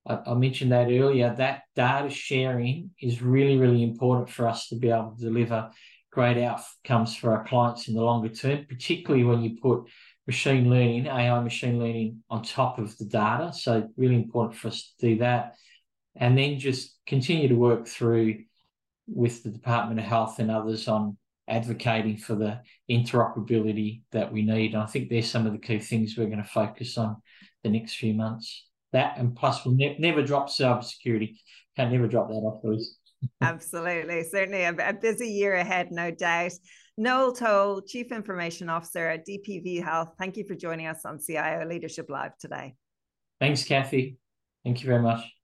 I, 0.07 0.19
I 0.27 0.33
mentioned 0.35 0.71
that 0.71 0.91
earlier. 0.91 1.33
That 1.33 1.63
data 1.75 2.11
sharing 2.11 2.91
is 3.01 3.23
really, 3.23 3.57
really 3.57 3.81
important 3.81 4.29
for 4.29 4.47
us 4.47 4.67
to 4.67 4.75
be 4.75 4.91
able 4.91 5.15
to 5.17 5.23
deliver 5.23 5.71
great 6.11 6.37
outcomes 6.37 7.15
for 7.15 7.35
our 7.35 7.43
clients 7.43 7.87
in 7.87 7.95
the 7.95 8.03
longer 8.03 8.29
term, 8.29 8.67
particularly 8.69 9.23
when 9.23 9.41
you 9.41 9.57
put 9.59 9.85
machine 10.27 10.69
learning, 10.69 11.07
AI 11.07 11.39
machine 11.39 11.79
learning 11.79 12.21
on 12.29 12.43
top 12.43 12.77
of 12.77 12.95
the 12.99 13.05
data. 13.05 13.51
So 13.51 13.89
really 13.97 14.15
important 14.15 14.59
for 14.59 14.67
us 14.67 14.93
to 14.99 15.07
do 15.09 15.19
that. 15.21 15.55
And 16.15 16.37
then 16.37 16.59
just 16.59 16.99
continue 17.07 17.47
to 17.47 17.55
work 17.55 17.87
through 17.87 18.43
with 19.07 19.41
the 19.41 19.49
Department 19.49 19.99
of 19.99 20.05
Health 20.05 20.37
and 20.37 20.51
others 20.51 20.87
on 20.87 21.17
advocating 21.47 22.17
for 22.17 22.35
the 22.35 22.59
interoperability 22.89 24.01
that 24.11 24.31
we 24.31 24.43
need. 24.43 24.73
And 24.73 24.83
I 24.83 24.85
think 24.85 25.09
there's 25.09 25.29
some 25.29 25.45
of 25.45 25.53
the 25.53 25.59
key 25.59 25.79
things 25.79 26.17
we're 26.17 26.25
going 26.25 26.43
to 26.43 26.43
focus 26.43 26.97
on 26.97 27.17
the 27.63 27.69
next 27.69 27.95
few 27.95 28.13
months. 28.13 28.65
That 28.93 29.17
and 29.17 29.35
plus 29.35 29.65
we'll 29.65 29.75
ne- 29.75 29.97
never 29.99 30.23
drop 30.23 30.49
cybersecurity. 30.49 31.35
Can 31.75 31.91
never 31.91 32.07
drop 32.07 32.29
that 32.29 32.33
off, 32.33 32.63
Louise. 32.63 32.97
Absolutely. 33.41 34.23
Certainly 34.23 34.63
a, 34.63 34.75
a, 34.89 34.93
busy 34.93 35.29
year 35.29 35.55
ahead, 35.55 35.89
no 35.91 36.11
doubt. 36.11 36.51
Noel 36.97 37.33
Toal, 37.33 37.81
Chief 37.81 38.11
Information 38.11 38.69
Officer 38.69 39.07
at 39.07 39.25
DPV 39.27 39.83
Health, 39.83 40.13
thank 40.17 40.37
you 40.37 40.45
for 40.47 40.55
joining 40.55 40.87
us 40.87 41.05
on 41.05 41.19
CIO 41.19 41.65
Leadership 41.67 42.07
Live 42.09 42.37
today. 42.39 42.75
Thanks, 43.39 43.63
Kathy. 43.63 44.17
Thank 44.63 44.81
you 44.81 44.87
very 44.87 45.01
much. 45.01 45.36